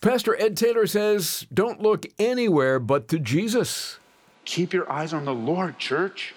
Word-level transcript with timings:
Pastor 0.00 0.34
Ed 0.40 0.56
Taylor 0.56 0.86
says, 0.86 1.46
don't 1.52 1.82
look 1.82 2.06
anywhere 2.18 2.78
but 2.78 3.06
to 3.08 3.18
Jesus. 3.18 3.98
Keep 4.46 4.72
your 4.72 4.90
eyes 4.90 5.12
on 5.12 5.26
the 5.26 5.34
Lord, 5.34 5.78
church. 5.78 6.34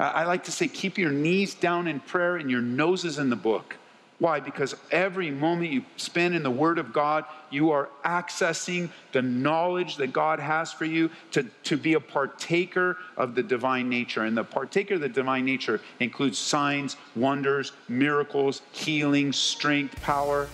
I 0.00 0.24
like 0.24 0.44
to 0.44 0.52
say, 0.52 0.66
keep 0.66 0.98
your 0.98 1.12
knees 1.12 1.54
down 1.54 1.86
in 1.86 2.00
prayer 2.00 2.36
and 2.36 2.50
your 2.50 2.62
noses 2.62 3.18
in 3.18 3.30
the 3.30 3.36
book. 3.36 3.76
Why? 4.18 4.40
Because 4.40 4.74
every 4.90 5.30
moment 5.30 5.72
you 5.72 5.84
spend 5.96 6.34
in 6.34 6.42
the 6.42 6.50
Word 6.50 6.78
of 6.78 6.92
God, 6.92 7.24
you 7.50 7.70
are 7.70 7.90
accessing 8.04 8.90
the 9.12 9.22
knowledge 9.22 9.96
that 9.96 10.12
God 10.12 10.40
has 10.40 10.72
for 10.72 10.84
you 10.84 11.10
to, 11.30 11.44
to 11.64 11.76
be 11.76 11.94
a 11.94 12.00
partaker 12.00 12.98
of 13.16 13.34
the 13.34 13.42
divine 13.42 13.88
nature. 13.88 14.24
And 14.24 14.36
the 14.36 14.44
partaker 14.44 14.94
of 14.94 15.00
the 15.00 15.08
divine 15.08 15.44
nature 15.44 15.80
includes 16.00 16.38
signs, 16.38 16.96
wonders, 17.14 17.72
miracles, 17.88 18.62
healing, 18.72 19.32
strength, 19.32 20.00
power. 20.02 20.48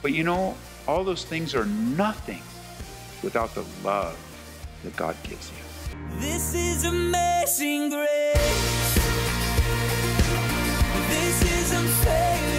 But 0.00 0.12
you 0.12 0.24
know, 0.24 0.56
all 0.86 1.04
those 1.04 1.24
things 1.24 1.54
are 1.54 1.66
nothing 1.66 2.42
without 3.22 3.54
the 3.54 3.64
love 3.82 4.18
that 4.82 4.94
God 4.96 5.16
gives 5.22 5.50
you. 5.50 6.18
This 6.20 6.54
is 6.54 6.84
amazing 6.84 7.90
grace. 7.90 8.94
This 11.08 11.42
is 11.42 11.72
unfailing. 11.72 12.54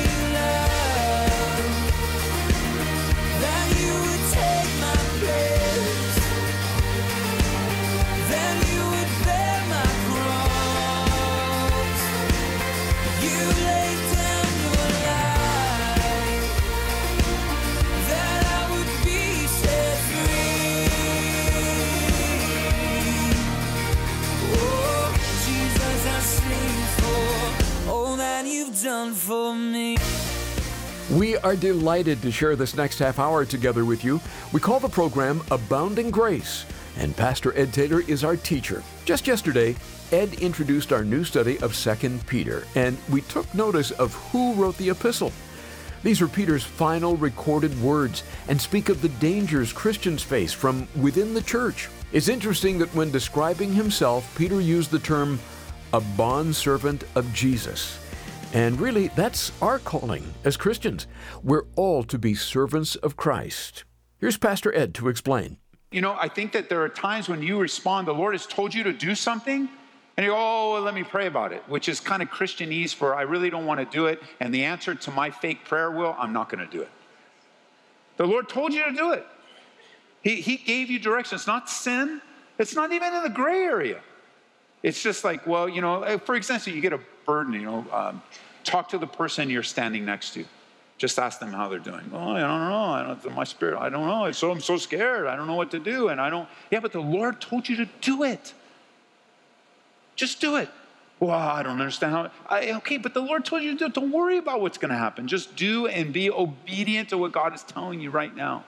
We 5.76 5.95
are 31.46 31.55
delighted 31.55 32.24
to 32.24 32.32
share 32.32 32.55
this 32.55 32.76
next 32.76 32.98
half 32.98 33.20
hour 33.20 33.46
together 33.46 33.85
with 33.85 34.04
you. 34.04 34.20
We 34.51 34.60
call 34.60 34.79
the 34.79 34.90
program 34.90 35.43
Abounding 35.52 36.10
Grace, 36.10 36.65
and 36.98 37.15
Pastor 37.15 37.55
Ed 37.55 37.71
Taylor 37.71 38.02
is 38.07 38.24
our 38.24 38.35
teacher. 38.35 38.82
Just 39.05 39.27
yesterday, 39.27 39.76
Ed 40.12 40.34
introduced 40.41 40.91
our 40.91 41.04
new 41.04 41.24
study 41.24 41.60
of 41.60 41.77
2 41.77 42.21
Peter, 42.26 42.65
and 42.74 42.98
we 43.12 43.21
took 43.21 43.54
notice 43.54 43.91
of 43.91 44.15
who 44.32 44.55
wrote 44.55 44.76
the 44.77 44.90
epistle. 44.90 45.32
These 46.02 46.20
are 46.20 46.27
Peter's 46.27 46.63
final 46.63 47.15
recorded 47.15 47.80
words 47.80 48.24
and 48.48 48.59
speak 48.59 48.90
of 48.90 49.04
the 49.04 49.09
dangers 49.09 49.71
Christians 49.71 50.24
face 50.24 50.52
from 50.52 50.87
within 50.99 51.35
the 51.35 51.43
church. 51.43 51.90
It's 52.12 52.27
interesting 52.27 52.80
that 52.80 52.93
when 52.96 53.12
describing 53.12 53.71
himself, 53.71 54.35
Peter 54.35 54.59
used 54.59 54.90
the 54.90 54.98
term 54.98 55.37
a 55.93 56.02
bondservant 56.02 57.04
of 57.13 57.32
Jesus. 57.34 57.99
And 58.54 58.79
really, 58.79 59.10
that's 59.10 59.51
our 59.62 59.79
calling 59.79 60.34
as 60.43 60.55
Christians. 60.55 61.07
We're 61.43 61.65
all 61.76 62.04
to 62.04 62.18
be 62.18 62.35
servants 62.35 62.96
of 62.96 63.18
Christ. 63.18 63.84
Here's 64.18 64.38
Pastor 64.38 64.74
Ed 64.74 64.94
to 64.96 65.09
explain. 65.09 65.57
You 65.91 66.02
know, 66.02 66.18
I 66.19 66.29
think 66.29 66.52
that 66.53 66.69
there 66.69 66.81
are 66.81 66.90
times 66.90 67.29
when 67.29 67.41
you 67.41 67.59
respond, 67.59 68.07
the 68.07 68.13
Lord 68.13 68.34
has 68.34 68.46
told 68.46 68.74
you 68.74 68.84
to 68.84 68.94
do 68.94 69.16
something, 69.16 69.69
and 70.18 70.25
you 70.25 70.31
go, 70.31 70.38
oh, 70.38 70.74
well, 70.74 70.81
let 70.81 70.94
me 70.94 71.03
pray 71.03 71.28
about 71.28 71.52
it, 71.52 71.63
which 71.68 71.90
is 71.90 72.00
kind 72.00 72.22
of 72.22 72.29
Christianese 72.29 72.94
for 72.94 73.16
I 73.16 73.24
really 73.24 73.50
don't 73.50 73.66
want 73.66 73.79
to 73.79 73.85
do 73.85 74.06
it. 74.06 74.22
And 74.40 74.53
the 74.53 74.63
answer 74.63 74.96
to 74.96 75.12
my 75.12 75.30
fake 75.30 75.66
prayer 75.66 75.91
will, 75.91 76.16
I'm 76.18 76.31
not 76.31 76.50
going 76.50 76.66
to 76.66 76.72
do 76.72 76.81
it. 76.81 76.90
The 78.18 78.25
Lord 78.25 78.47
told 78.47 78.74
you 78.74 78.85
to 78.85 78.94
do 78.94 79.12
it. 79.12 79.25
He, 80.22 80.35
he 80.41 80.56
gave 80.56 80.90
you 80.90 80.97
direction. 81.00 81.35
It's 81.35 81.47
not 81.47 81.69
sin, 81.69 82.22
it's 82.57 82.75
not 82.75 82.91
even 82.94 83.13
in 83.13 83.24
the 83.24 83.30
gray 83.30 83.63
area. 83.63 84.00
It's 84.81 85.02
just 85.02 85.24
like, 85.24 85.46
well, 85.46 85.68
you 85.68 85.81
know, 85.81 86.18
for 86.19 86.35
example, 86.35 86.72
you 86.72 86.81
get 86.81 86.94
a 86.94 87.00
burden, 87.25 87.53
you 87.53 87.64
know, 87.64 87.86
um, 87.92 88.22
Talk 88.66 88.90
to 88.90 88.98
the 88.98 89.08
person 89.08 89.50
you're 89.50 89.64
standing 89.64 90.03
next 90.03 90.34
to. 90.34 90.44
Just 90.98 91.20
ask 91.20 91.40
them 91.40 91.52
how 91.52 91.70
they're 91.70 91.80
doing. 91.80 92.09
Oh, 92.14 92.31
I 92.31 92.40
don't 92.40 92.70
know. 92.70 92.86
I 92.86 93.03
don't, 93.03 93.36
my 93.36 93.44
spirit, 93.44 93.78
I 93.80 93.90
don't 93.90 94.08
know. 94.08 94.31
So 94.31 94.52
I'm 94.52 94.62
so 94.62 94.78
scared. 94.78 95.28
I 95.28 95.36
don't 95.36 95.48
know 95.48 95.56
what 95.56 95.72
to 95.72 95.80
do. 95.80 96.08
And 96.09 96.20
I 96.20 96.30
don't, 96.30 96.48
yeah, 96.72 96.80
but 96.80 96.92
the 96.92 97.02
Lord 97.02 97.42
told 97.42 97.68
you 97.70 97.78
to 97.78 97.90
do 98.02 98.24
it. 98.24 98.54
Just 100.16 100.40
do 100.40 100.56
it. 100.56 100.70
Well, 101.20 101.31
I 101.31 101.64
don't 101.64 101.80
understand 101.80 102.14
how. 102.14 102.31
I, 102.48 102.72
okay, 102.78 102.98
but 102.98 103.14
the 103.14 103.22
Lord 103.22 103.46
told 103.46 103.64
you 103.64 103.74
to 103.74 103.78
do 103.78 103.86
it. 103.86 103.94
Don't 103.94 104.12
worry 104.12 104.38
about 104.38 104.62
what's 104.62 104.78
going 104.78 104.92
to 104.92 104.98
happen. 104.98 105.28
Just 105.28 105.56
do 105.56 105.88
and 105.88 106.12
be 106.12 106.30
obedient 106.30 107.09
to 107.09 107.18
what 107.18 107.31
God 107.31 107.54
is 107.54 107.64
telling 107.64 108.00
you 108.00 108.09
right 108.09 108.36
now. 108.36 108.66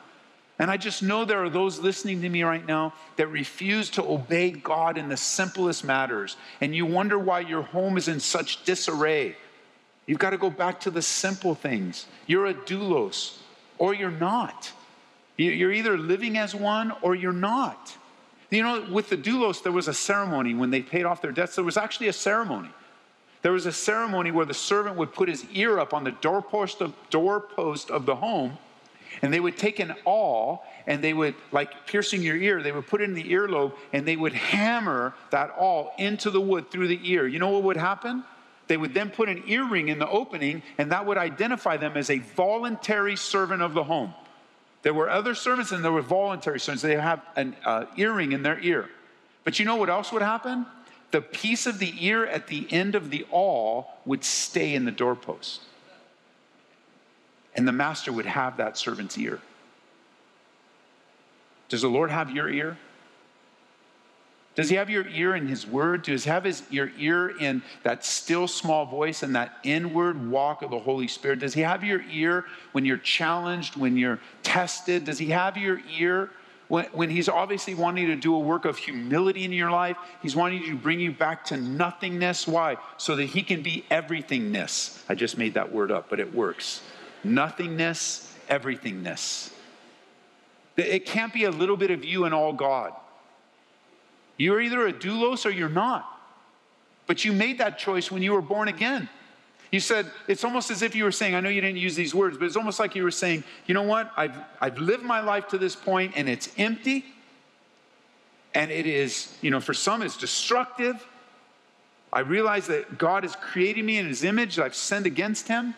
And 0.59 0.71
I 0.71 0.77
just 0.77 1.03
know 1.03 1.23
there 1.23 1.43
are 1.43 1.49
those 1.49 1.79
listening 1.79 2.21
to 2.21 2.29
me 2.29 2.43
right 2.43 2.65
now 2.65 2.93
that 3.17 3.27
refuse 3.27 3.89
to 3.91 4.03
obey 4.03 4.51
God 4.51 4.97
in 4.97 5.07
the 5.07 5.17
simplest 5.17 5.83
matters. 5.83 6.35
And 6.61 6.75
you 6.75 6.85
wonder 6.85 7.19
why 7.19 7.41
your 7.41 7.61
home 7.61 7.97
is 7.97 8.07
in 8.07 8.19
such 8.19 8.63
disarray 8.63 9.35
You've 10.07 10.19
got 10.19 10.31
to 10.31 10.37
go 10.37 10.49
back 10.49 10.79
to 10.81 10.89
the 10.89 11.01
simple 11.01 11.53
things. 11.53 12.07
You're 12.25 12.47
a 12.47 12.53
doulos 12.53 13.37
or 13.77 13.93
you're 13.93 14.09
not. 14.09 14.71
You're 15.35 15.71
either 15.71 15.97
living 15.97 16.37
as 16.37 16.55
one 16.55 16.93
or 17.01 17.13
you're 17.13 17.31
not. 17.31 17.95
You 18.49 18.63
know, 18.63 18.87
with 18.89 19.09
the 19.09 19.17
doulos, 19.17 19.61
there 19.61 19.73
was 19.73 19.87
a 19.87 19.93
ceremony 19.93 20.55
when 20.55 20.71
they 20.71 20.81
paid 20.81 21.03
off 21.03 21.21
their 21.21 21.33
debts. 21.33 21.55
There 21.55 21.65
was 21.65 21.77
actually 21.77 22.07
a 22.07 22.13
ceremony. 22.13 22.69
There 23.41 23.51
was 23.51 23.65
a 23.65 23.71
ceremony 23.71 24.31
where 24.31 24.45
the 24.45 24.53
servant 24.53 24.95
would 24.95 25.13
put 25.13 25.29
his 25.29 25.45
ear 25.51 25.77
up 25.77 25.93
on 25.93 26.05
the 26.05 26.11
doorpost 26.11 26.81
of, 26.81 26.93
doorpost 27.09 27.91
of 27.91 28.05
the 28.05 28.15
home, 28.15 28.57
and 29.21 29.31
they 29.31 29.39
would 29.39 29.57
take 29.57 29.79
an 29.79 29.93
awl 30.05 30.65
and 30.87 31.03
they 31.03 31.13
would, 31.13 31.35
like 31.51 31.85
piercing 31.85 32.23
your 32.23 32.37
ear, 32.37 32.63
they 32.63 32.71
would 32.71 32.87
put 32.87 33.01
it 33.01 33.05
in 33.05 33.13
the 33.13 33.31
earlobe 33.31 33.73
and 33.93 34.07
they 34.07 34.15
would 34.15 34.33
hammer 34.33 35.13
that 35.31 35.53
awl 35.57 35.93
into 35.97 36.31
the 36.31 36.41
wood 36.41 36.71
through 36.71 36.87
the 36.87 36.99
ear. 37.03 37.27
You 37.27 37.39
know 37.39 37.49
what 37.49 37.63
would 37.63 37.77
happen? 37.77 38.23
They 38.67 38.77
would 38.77 38.93
then 38.93 39.09
put 39.09 39.29
an 39.29 39.43
earring 39.47 39.87
in 39.87 39.99
the 39.99 40.09
opening, 40.09 40.61
and 40.77 40.91
that 40.91 41.05
would 41.05 41.17
identify 41.17 41.77
them 41.77 41.95
as 41.95 42.09
a 42.09 42.19
voluntary 42.19 43.15
servant 43.15 43.61
of 43.61 43.73
the 43.73 43.83
home. 43.83 44.13
There 44.83 44.93
were 44.93 45.09
other 45.09 45.35
servants, 45.35 45.71
and 45.71 45.83
there 45.83 45.91
were 45.91 46.01
voluntary 46.01 46.59
servants. 46.59 46.83
They 46.83 46.95
have 46.95 47.21
an 47.35 47.55
uh, 47.65 47.85
earring 47.95 48.33
in 48.33 48.43
their 48.43 48.59
ear. 48.59 48.89
But 49.43 49.59
you 49.59 49.65
know 49.65 49.77
what 49.77 49.89
else 49.89 50.11
would 50.11 50.21
happen? 50.21 50.65
The 51.11 51.21
piece 51.21 51.65
of 51.67 51.79
the 51.79 51.93
ear 52.05 52.25
at 52.25 52.47
the 52.47 52.67
end 52.69 52.95
of 52.95 53.09
the 53.09 53.25
awl 53.31 53.97
would 54.05 54.23
stay 54.23 54.75
in 54.75 54.83
the 54.83 54.91
doorpost. 54.91 55.61
And 57.55 57.67
the 57.67 57.71
master 57.71 58.11
would 58.11 58.25
have 58.25 58.57
that 58.57 58.77
servant's 58.77 59.17
ear. 59.17 59.39
Does 61.69 61.81
the 61.81 61.87
Lord 61.89 62.11
have 62.11 62.31
your 62.31 62.49
ear? 62.49 62.77
Does 64.57 64.69
he 64.71 64.75
have 64.75 64.89
your 64.89 65.07
ear 65.09 65.35
in 65.35 65.45
his 65.45 65.67
word? 65.67 66.01
Does 66.01 66.23
he 66.23 66.31
have 66.31 66.43
his, 66.43 66.63
your 66.71 66.89
ear 66.97 67.29
in 67.39 67.61
that 67.83 68.03
still 68.03 68.47
small 68.47 68.87
voice 68.87 69.21
and 69.21 69.35
that 69.35 69.53
inward 69.63 70.31
walk 70.31 70.63
of 70.63 70.71
the 70.71 70.79
Holy 70.79 71.07
Spirit? 71.07 71.37
Does 71.37 71.53
he 71.53 71.61
have 71.61 71.83
your 71.83 72.01
ear 72.11 72.43
when 72.71 72.83
you're 72.83 72.97
challenged, 72.97 73.75
when 73.75 73.95
you're 73.97 74.19
tested? 74.41 75.05
Does 75.05 75.19
he 75.19 75.27
have 75.27 75.57
your 75.57 75.79
ear 75.95 76.31
when, 76.69 76.85
when 76.85 77.11
he's 77.11 77.29
obviously 77.29 77.75
wanting 77.75 78.07
to 78.07 78.15
do 78.15 78.33
a 78.33 78.39
work 78.39 78.65
of 78.65 78.77
humility 78.77 79.43
in 79.43 79.53
your 79.53 79.69
life? 79.69 79.95
He's 80.23 80.35
wanting 80.35 80.63
to 80.63 80.75
bring 80.75 80.99
you 80.99 81.11
back 81.11 81.45
to 81.45 81.57
nothingness. 81.57 82.47
Why? 82.47 82.77
So 82.97 83.15
that 83.15 83.25
he 83.25 83.43
can 83.43 83.61
be 83.61 83.85
everythingness. 83.91 85.03
I 85.07 85.13
just 85.13 85.37
made 85.37 85.53
that 85.53 85.71
word 85.71 85.91
up, 85.91 86.09
but 86.09 86.19
it 86.19 86.33
works. 86.33 86.81
Nothingness, 87.23 88.33
everythingness. 88.49 89.51
It 90.77 91.05
can't 91.05 91.31
be 91.31 91.43
a 91.43 91.51
little 91.51 91.77
bit 91.77 91.91
of 91.91 92.03
you 92.03 92.25
and 92.25 92.33
all 92.33 92.53
God. 92.53 92.93
You're 94.37 94.61
either 94.61 94.87
a 94.87 94.93
doulos 94.93 95.45
or 95.45 95.49
you're 95.49 95.69
not. 95.69 96.05
But 97.07 97.25
you 97.25 97.33
made 97.33 97.57
that 97.57 97.77
choice 97.77 98.11
when 98.11 98.21
you 98.21 98.33
were 98.33 98.41
born 98.41 98.67
again. 98.67 99.09
You 99.71 99.79
said, 99.79 100.09
it's 100.27 100.43
almost 100.43 100.71
as 100.71 100.81
if 100.81 100.95
you 100.95 101.03
were 101.03 101.11
saying, 101.11 101.35
I 101.35 101.39
know 101.39 101.49
you 101.49 101.61
didn't 101.61 101.77
use 101.77 101.95
these 101.95 102.15
words, 102.15 102.37
but 102.37 102.45
it's 102.45 102.55
almost 102.55 102.79
like 102.79 102.95
you 102.95 103.03
were 103.03 103.11
saying, 103.11 103.43
you 103.65 103.73
know 103.73 103.83
what? 103.83 104.11
I've, 104.15 104.37
I've 104.61 104.77
lived 104.77 105.03
my 105.03 105.19
life 105.19 105.49
to 105.49 105.57
this 105.57 105.75
point 105.75 106.13
and 106.15 106.29
it's 106.29 106.49
empty. 106.57 107.05
And 108.53 108.71
it 108.71 108.85
is, 108.85 109.37
you 109.41 109.51
know, 109.51 109.59
for 109.59 109.73
some 109.73 110.01
it's 110.01 110.17
destructive. 110.17 111.05
I 112.13 112.21
realize 112.21 112.67
that 112.67 112.97
God 112.97 113.23
has 113.23 113.35
created 113.35 113.83
me 113.83 113.97
in 113.97 114.07
his 114.07 114.23
image, 114.23 114.59
I've 114.59 114.75
sinned 114.75 115.05
against 115.05 115.47
him, 115.49 115.75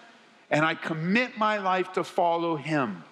and 0.51 0.63
I 0.63 0.75
commit 0.75 1.37
my 1.37 1.57
life 1.57 1.93
to 1.93 2.03
follow 2.03 2.55
him. 2.55 3.03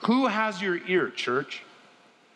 Who 0.00 0.26
has 0.26 0.62
your 0.62 0.78
ear, 0.86 1.10
church? 1.10 1.62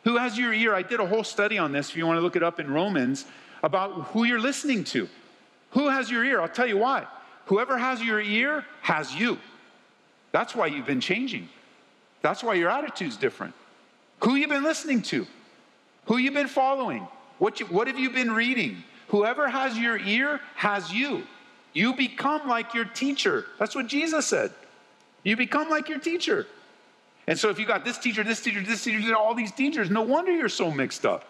Who 0.05 0.17
has 0.17 0.39
your 0.39 0.53
ear? 0.53 0.75
I 0.75 0.83
did 0.83 1.01
a 1.01 1.07
whole 1.07 1.25
study 1.25 1.59
on 1.59 1.73
this 1.73 1.91
if 1.91 1.97
you 1.97 2.07
want 2.07 2.17
to 2.17 2.23
look 2.23 2.37
it 2.37 2.43
up 2.43 2.59
in 2.59 2.71
Romans 2.71 3.27
about 3.63 3.93
who 4.07 4.25
you're 4.25 4.41
listening 4.41 4.85
to. 4.85 5.09
Who 5.73 5.89
has 5.89 6.11
your 6.11 6.25
ear? 6.25 6.41
I'll 6.41 6.49
tell 6.49 6.67
you 6.67 6.79
why. 6.79 7.07
Whoever 7.47 7.77
has 7.77 8.03
your 8.03 8.21
ear 8.21 8.65
has 8.83 9.15
you. 9.15 9.39
That's 10.33 10.55
why 10.55 10.67
you've 10.67 10.87
been 10.87 11.01
changing. 11.01 11.49
That's 12.23 12.43
why 12.43 12.55
your 12.55 12.71
attitude's 12.71 13.17
different. 13.17 13.55
Who 14.21 14.37
you've 14.37 14.51
been 14.51 14.63
listening 14.63 15.03
to? 15.03 15.27
Who 16.07 16.17
you've 16.19 16.35
been 16.35 16.49
following? 16.49 17.07
What, 17.39 17.61
you, 17.61 17.67
what 17.67 17.87
have 17.87 17.99
you 17.99 18.11
been 18.11 18.33
reading? 18.33 18.83
Whoever 19.09 19.49
has 19.49 19.77
your 19.79 19.99
ear 19.99 20.41
has 20.55 20.93
you. 20.93 21.25
You 21.73 21.95
become 21.95 22.49
like 22.49 22.75
your 22.75 22.85
teacher. 22.85 23.47
That's 23.59 23.75
what 23.75 23.87
Jesus 23.87 24.27
said. 24.27 24.53
You 25.23 25.37
become 25.37 25.69
like 25.69 25.89
your 25.89 25.99
teacher. 25.99 26.47
And 27.27 27.39
so 27.39 27.49
if 27.51 27.59
you 27.59 27.67
got 27.67 27.85
this 27.85 27.99
teacher, 27.99 28.25
this 28.25 28.41
teacher, 28.41 28.63
this 28.63 28.83
teacher, 28.83 29.15
all 29.15 29.35
these 29.35 29.53
teachers, 29.53 29.91
no 29.91 30.03
wonder 30.03 30.33
you're 30.33 30.49
so 30.49 30.71
mixed 30.71 31.07
up. 31.07 31.25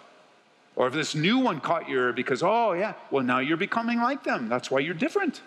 Or 0.76 0.86
if 0.86 0.94
this 0.94 1.14
new 1.14 1.38
one 1.38 1.60
caught 1.60 1.88
your 1.88 2.06
ear 2.06 2.12
because, 2.12 2.42
oh, 2.42 2.72
yeah, 2.72 2.94
well, 3.10 3.24
now 3.24 3.40
you're 3.40 3.56
becoming 3.56 4.00
like 4.00 4.24
them. 4.24 4.48
That's 4.48 4.70
why 4.70 4.80
you're 4.80 4.94
different. 4.94 5.42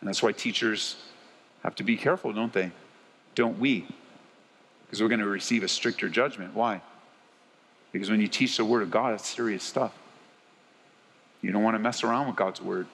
And 0.00 0.08
that's 0.08 0.22
why 0.22 0.32
teachers 0.32 0.96
have 1.62 1.74
to 1.76 1.84
be 1.84 1.96
careful, 1.96 2.32
don't 2.32 2.52
they? 2.52 2.70
Don't 3.34 3.58
we? 3.58 3.86
Because 4.84 5.00
we're 5.00 5.08
going 5.08 5.20
to 5.20 5.26
receive 5.26 5.62
a 5.62 5.68
stricter 5.68 6.08
judgment. 6.08 6.54
Why? 6.54 6.82
Because 7.92 8.10
when 8.10 8.20
you 8.20 8.28
teach 8.28 8.56
the 8.56 8.64
Word 8.64 8.82
of 8.82 8.90
God, 8.90 9.14
it's 9.14 9.26
serious 9.26 9.62
stuff. 9.62 9.92
You 11.40 11.50
don't 11.52 11.62
want 11.62 11.74
to 11.74 11.78
mess 11.78 12.04
around 12.04 12.26
with 12.26 12.36
God's 12.36 12.60
Word. 12.60 12.86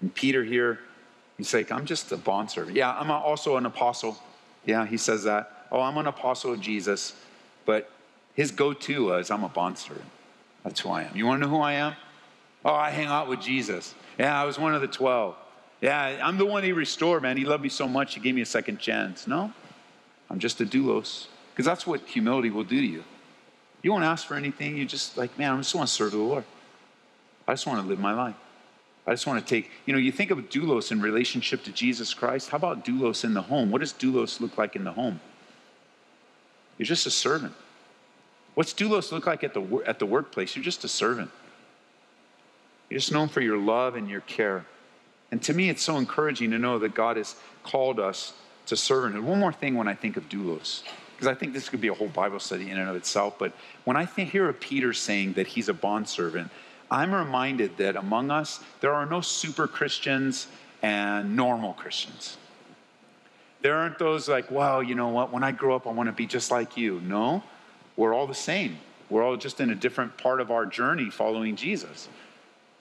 And 0.00 0.14
Peter 0.14 0.44
here, 0.44 0.80
he's 1.44 1.54
like, 1.54 1.72
I'm 1.72 1.86
just 1.86 2.12
a 2.12 2.16
bondservant. 2.16 2.76
Yeah, 2.76 2.92
I'm 2.92 3.10
also 3.10 3.56
an 3.56 3.66
apostle. 3.66 4.18
Yeah, 4.64 4.86
he 4.86 4.96
says 4.96 5.24
that. 5.24 5.66
Oh, 5.70 5.80
I'm 5.80 5.96
an 5.98 6.06
apostle 6.06 6.52
of 6.52 6.60
Jesus. 6.60 7.14
But 7.64 7.90
his 8.34 8.50
go 8.50 8.72
to 8.72 9.06
was, 9.06 9.30
I'm 9.30 9.44
a 9.44 9.48
bondservant. 9.48 10.06
That's 10.64 10.80
who 10.80 10.90
I 10.90 11.02
am. 11.02 11.16
You 11.16 11.26
want 11.26 11.42
to 11.42 11.48
know 11.48 11.56
who 11.56 11.62
I 11.62 11.72
am? 11.72 11.94
Oh, 12.64 12.74
I 12.74 12.90
hang 12.90 13.06
out 13.06 13.28
with 13.28 13.40
Jesus. 13.40 13.94
Yeah, 14.18 14.40
I 14.40 14.44
was 14.44 14.58
one 14.58 14.74
of 14.74 14.80
the 14.80 14.86
12. 14.86 15.34
Yeah, 15.80 16.20
I'm 16.22 16.38
the 16.38 16.46
one 16.46 16.62
he 16.62 16.72
restored, 16.72 17.22
man. 17.22 17.36
He 17.36 17.44
loved 17.44 17.62
me 17.62 17.68
so 17.68 17.88
much, 17.88 18.14
he 18.14 18.20
gave 18.20 18.36
me 18.36 18.42
a 18.42 18.46
second 18.46 18.78
chance. 18.78 19.26
No, 19.26 19.52
I'm 20.30 20.38
just 20.38 20.60
a 20.60 20.64
doulos. 20.64 21.26
Because 21.50 21.66
that's 21.66 21.86
what 21.86 22.00
humility 22.02 22.50
will 22.50 22.64
do 22.64 22.80
to 22.80 22.86
you. 22.86 23.04
You 23.82 23.90
won't 23.90 24.04
ask 24.04 24.26
for 24.26 24.36
anything. 24.36 24.76
You 24.76 24.86
just 24.86 25.18
like, 25.18 25.36
man, 25.38 25.52
I 25.52 25.56
just 25.56 25.74
want 25.74 25.88
to 25.88 25.92
serve 25.92 26.12
the 26.12 26.18
Lord. 26.18 26.44
I 27.48 27.52
just 27.52 27.66
want 27.66 27.82
to 27.82 27.88
live 27.88 27.98
my 27.98 28.14
life. 28.14 28.36
I 29.06 29.10
just 29.10 29.26
want 29.26 29.44
to 29.44 29.44
take, 29.44 29.70
you 29.84 29.92
know, 29.92 29.98
you 29.98 30.12
think 30.12 30.30
of 30.30 30.38
doulos 30.48 30.92
in 30.92 31.00
relationship 31.00 31.64
to 31.64 31.72
Jesus 31.72 32.14
Christ. 32.14 32.50
How 32.50 32.56
about 32.56 32.84
doulos 32.84 33.24
in 33.24 33.34
the 33.34 33.42
home? 33.42 33.70
What 33.70 33.80
does 33.80 33.92
doulos 33.92 34.40
look 34.40 34.56
like 34.56 34.76
in 34.76 34.84
the 34.84 34.92
home? 34.92 35.20
You're 36.78 36.86
just 36.86 37.06
a 37.06 37.10
servant. 37.10 37.52
What's 38.54 38.72
doulos 38.72 39.10
look 39.10 39.26
like 39.26 39.42
at 39.42 39.54
the, 39.54 39.82
at 39.86 39.98
the 39.98 40.06
workplace? 40.06 40.54
You're 40.54 40.64
just 40.64 40.84
a 40.84 40.88
servant. 40.88 41.30
You're 42.90 43.00
just 43.00 43.12
known 43.12 43.28
for 43.28 43.40
your 43.40 43.58
love 43.58 43.96
and 43.96 44.08
your 44.08 44.20
care. 44.20 44.66
And 45.30 45.42
to 45.42 45.54
me, 45.54 45.70
it's 45.70 45.82
so 45.82 45.96
encouraging 45.96 46.50
to 46.50 46.58
know 46.58 46.78
that 46.78 46.94
God 46.94 47.16
has 47.16 47.34
called 47.64 47.98
us 47.98 48.34
to 48.66 48.74
servanthood. 48.74 49.22
One 49.22 49.40
more 49.40 49.52
thing 49.52 49.74
when 49.74 49.88
I 49.88 49.94
think 49.94 50.16
of 50.16 50.28
doulos, 50.28 50.82
because 51.16 51.26
I 51.26 51.34
think 51.34 51.54
this 51.54 51.68
could 51.68 51.80
be 51.80 51.88
a 51.88 51.94
whole 51.94 52.08
Bible 52.08 52.38
study 52.38 52.70
in 52.70 52.78
and 52.78 52.88
of 52.88 52.96
itself, 52.96 53.38
but 53.38 53.52
when 53.84 53.96
I 53.96 54.04
think, 54.04 54.30
hear 54.30 54.48
of 54.48 54.60
Peter 54.60 54.92
saying 54.92 55.32
that 55.32 55.46
he's 55.46 55.68
a 55.68 55.74
bondservant, 55.74 56.50
I'm 56.92 57.14
reminded 57.14 57.78
that 57.78 57.96
among 57.96 58.30
us, 58.30 58.60
there 58.80 58.92
are 58.92 59.06
no 59.06 59.22
super 59.22 59.66
Christians 59.66 60.46
and 60.82 61.34
normal 61.34 61.72
Christians. 61.72 62.36
There 63.62 63.76
aren't 63.76 63.98
those 63.98 64.28
like, 64.28 64.50
well, 64.50 64.82
you 64.82 64.94
know 64.94 65.08
what, 65.08 65.32
when 65.32 65.42
I 65.42 65.52
grow 65.52 65.74
up, 65.74 65.86
I 65.86 65.90
want 65.90 66.08
to 66.08 66.12
be 66.12 66.26
just 66.26 66.50
like 66.50 66.76
you. 66.76 67.00
No, 67.00 67.42
we're 67.96 68.12
all 68.12 68.26
the 68.26 68.34
same. 68.34 68.76
We're 69.08 69.24
all 69.24 69.38
just 69.38 69.58
in 69.58 69.70
a 69.70 69.74
different 69.74 70.18
part 70.18 70.42
of 70.42 70.50
our 70.50 70.66
journey 70.66 71.08
following 71.08 71.56
Jesus. 71.56 72.10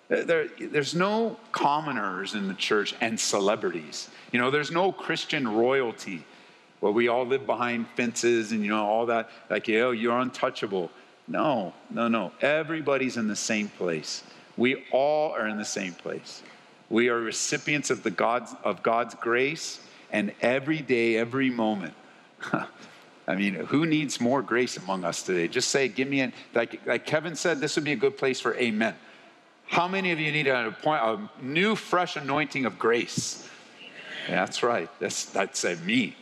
There, 0.09 0.49
there's 0.59 0.93
no 0.93 1.37
commoners 1.53 2.33
in 2.33 2.49
the 2.49 2.53
church 2.53 2.93
and 2.99 3.17
celebrities. 3.17 4.09
You 4.33 4.39
know, 4.39 4.51
there's 4.51 4.71
no 4.71 4.91
Christian 4.91 5.47
royalty 5.47 6.25
where 6.81 6.91
we 6.91 7.07
all 7.07 7.25
live 7.25 7.45
behind 7.45 7.87
fences 7.95 8.51
and, 8.51 8.61
you 8.61 8.71
know, 8.71 8.85
all 8.85 9.05
that. 9.05 9.29
Like, 9.49 9.69
you 9.69 9.79
know, 9.79 9.91
you're 9.91 10.19
untouchable. 10.19 10.91
No, 11.27 11.73
no, 11.89 12.07
no. 12.07 12.31
Everybody's 12.41 13.17
in 13.17 13.27
the 13.27 13.35
same 13.35 13.69
place. 13.69 14.23
We 14.57 14.83
all 14.91 15.31
are 15.31 15.47
in 15.47 15.57
the 15.57 15.65
same 15.65 15.93
place. 15.93 16.43
We 16.89 17.09
are 17.09 17.19
recipients 17.19 17.89
of, 17.89 18.03
the 18.03 18.11
God's, 18.11 18.53
of 18.63 18.83
God's 18.83 19.15
grace, 19.15 19.79
and 20.11 20.33
every 20.41 20.79
day, 20.79 21.15
every 21.15 21.49
moment. 21.49 21.93
I 23.27 23.35
mean, 23.35 23.53
who 23.53 23.85
needs 23.85 24.19
more 24.19 24.41
grace 24.41 24.75
among 24.77 25.05
us 25.05 25.23
today? 25.23 25.47
Just 25.47 25.69
say, 25.69 25.87
give 25.87 26.07
me 26.07 26.21
an, 26.21 26.33
like, 26.53 26.85
like 26.85 27.05
Kevin 27.05 27.35
said, 27.35 27.61
this 27.61 27.75
would 27.75 27.85
be 27.85 27.93
a 27.93 27.97
good 27.97 28.17
place 28.17 28.41
for 28.41 28.55
amen. 28.55 28.95
How 29.67 29.87
many 29.87 30.11
of 30.11 30.19
you 30.19 30.31
need 30.33 30.47
a, 30.47 30.75
a 30.85 31.29
new, 31.41 31.75
fresh 31.77 32.17
anointing 32.17 32.65
of 32.65 32.77
grace? 32.77 33.47
Yeah, 34.27 34.43
that's 34.43 34.63
right. 34.63 34.89
That's, 34.99 35.25
that's 35.25 35.63
me. 35.85 36.17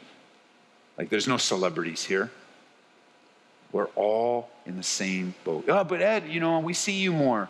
Like, 1.00 1.10
there's 1.10 1.28
no 1.28 1.38
celebrities 1.38 2.04
here. 2.04 2.30
We're 3.72 3.88
all 3.96 4.50
in 4.66 4.78
the 4.78 4.84
same 4.84 5.36
boat. 5.44 5.66
Oh, 5.68 5.84
but 5.84 6.02
Ed, 6.02 6.28
you 6.28 6.40
know, 6.40 6.60
we 6.60 6.74
see 6.74 7.00
you 7.00 7.12
more. 7.12 7.50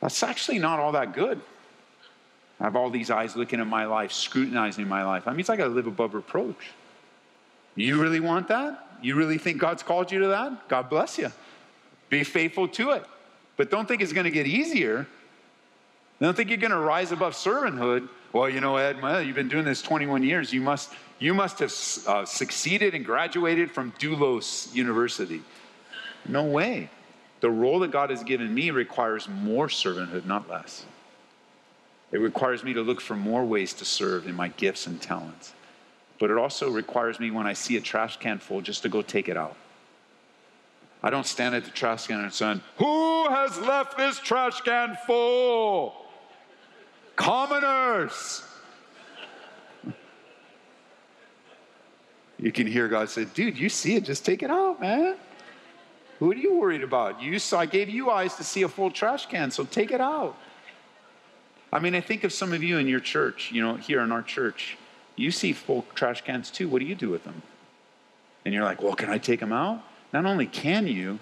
That's 0.00 0.22
actually 0.22 0.58
not 0.58 0.78
all 0.78 0.92
that 0.92 1.12
good. 1.12 1.40
I 2.60 2.64
have 2.64 2.76
all 2.76 2.90
these 2.90 3.10
eyes 3.10 3.36
looking 3.36 3.60
at 3.60 3.66
my 3.66 3.86
life, 3.86 4.12
scrutinizing 4.12 4.86
my 4.88 5.04
life. 5.04 5.26
I 5.26 5.32
mean, 5.32 5.40
it's 5.40 5.48
like 5.48 5.60
I 5.60 5.66
live 5.66 5.86
above 5.86 6.14
reproach. 6.14 6.70
You 7.74 8.00
really 8.00 8.20
want 8.20 8.48
that? 8.48 8.88
You 9.00 9.14
really 9.14 9.38
think 9.38 9.58
God's 9.58 9.82
called 9.82 10.10
you 10.10 10.18
to 10.20 10.28
that? 10.28 10.68
God 10.68 10.90
bless 10.90 11.18
you. 11.18 11.30
Be 12.08 12.24
faithful 12.24 12.66
to 12.68 12.90
it. 12.90 13.04
But 13.56 13.70
don't 13.70 13.86
think 13.86 14.02
it's 14.02 14.12
going 14.12 14.24
to 14.24 14.30
get 14.30 14.46
easier. 14.46 15.06
Don't 16.20 16.36
think 16.36 16.48
you're 16.48 16.58
going 16.58 16.72
to 16.72 16.78
rise 16.78 17.12
above 17.12 17.34
servanthood. 17.34 18.08
Well, 18.32 18.48
you 18.48 18.60
know, 18.60 18.76
Ed, 18.76 19.00
well, 19.00 19.22
you've 19.22 19.36
been 19.36 19.48
doing 19.48 19.64
this 19.64 19.82
21 19.82 20.22
years. 20.24 20.52
You 20.52 20.60
must, 20.60 20.92
you 21.18 21.34
must 21.34 21.58
have 21.58 21.72
uh, 22.06 22.24
succeeded 22.24 22.94
and 22.94 23.04
graduated 23.04 23.70
from 23.70 23.92
Doulos 23.92 24.72
University. 24.74 25.42
No 26.26 26.44
way. 26.44 26.90
The 27.40 27.50
role 27.50 27.80
that 27.80 27.90
God 27.90 28.10
has 28.10 28.22
given 28.22 28.52
me 28.52 28.70
requires 28.70 29.28
more 29.28 29.68
servanthood, 29.68 30.26
not 30.26 30.48
less. 30.48 30.84
It 32.10 32.18
requires 32.18 32.64
me 32.64 32.72
to 32.72 32.82
look 32.82 33.00
for 33.00 33.16
more 33.16 33.44
ways 33.44 33.72
to 33.74 33.84
serve 33.84 34.26
in 34.26 34.34
my 34.34 34.48
gifts 34.48 34.86
and 34.86 35.00
talents. 35.00 35.52
But 36.18 36.30
it 36.30 36.38
also 36.38 36.70
requires 36.70 37.20
me, 37.20 37.30
when 37.30 37.46
I 37.46 37.52
see 37.52 37.76
a 37.76 37.80
trash 37.80 38.16
can 38.16 38.38
full, 38.38 38.60
just 38.60 38.82
to 38.82 38.88
go 38.88 39.02
take 39.02 39.28
it 39.28 39.36
out. 39.36 39.56
I 41.02 41.10
don't 41.10 41.26
stand 41.26 41.54
at 41.54 41.64
the 41.64 41.70
trash 41.70 42.08
can 42.08 42.20
and 42.20 42.32
say, 42.32 42.60
Who 42.78 43.28
has 43.28 43.58
left 43.60 43.96
this 43.96 44.18
trash 44.18 44.60
can 44.62 44.96
full? 45.06 45.94
Commoners. 47.14 48.42
You 52.38 52.52
can 52.52 52.66
hear 52.66 52.88
God 52.88 53.10
say, 53.10 53.24
Dude, 53.24 53.58
you 53.58 53.68
see 53.68 53.96
it, 53.96 54.04
just 54.04 54.24
take 54.24 54.42
it 54.42 54.50
out, 54.50 54.80
man. 54.80 55.16
Who 56.18 56.32
are 56.32 56.36
you 56.36 56.56
worried 56.56 56.82
about? 56.82 57.22
You 57.22 57.38
saw, 57.38 57.60
I 57.60 57.66
gave 57.66 57.88
you 57.88 58.10
eyes 58.10 58.34
to 58.36 58.44
see 58.44 58.62
a 58.62 58.68
full 58.68 58.90
trash 58.90 59.26
can, 59.26 59.50
so 59.50 59.64
take 59.64 59.92
it 59.92 60.00
out. 60.00 60.36
I 61.72 61.78
mean, 61.78 61.94
I 61.94 62.00
think 62.00 62.24
of 62.24 62.32
some 62.32 62.52
of 62.52 62.62
you 62.62 62.78
in 62.78 62.88
your 62.88 63.00
church, 63.00 63.52
you 63.52 63.62
know, 63.62 63.76
here 63.76 64.00
in 64.00 64.10
our 64.10 64.22
church. 64.22 64.76
You 65.16 65.30
see 65.30 65.52
full 65.52 65.84
trash 65.94 66.22
cans 66.22 66.50
too. 66.50 66.68
What 66.68 66.78
do 66.80 66.86
you 66.86 66.94
do 66.94 67.10
with 67.10 67.24
them? 67.24 67.42
And 68.44 68.54
you're 68.54 68.64
like, 68.64 68.82
well, 68.82 68.94
can 68.94 69.10
I 69.10 69.18
take 69.18 69.40
them 69.40 69.52
out? 69.52 69.82
Not 70.12 70.24
only 70.24 70.46
can 70.46 70.86
you, 70.86 71.18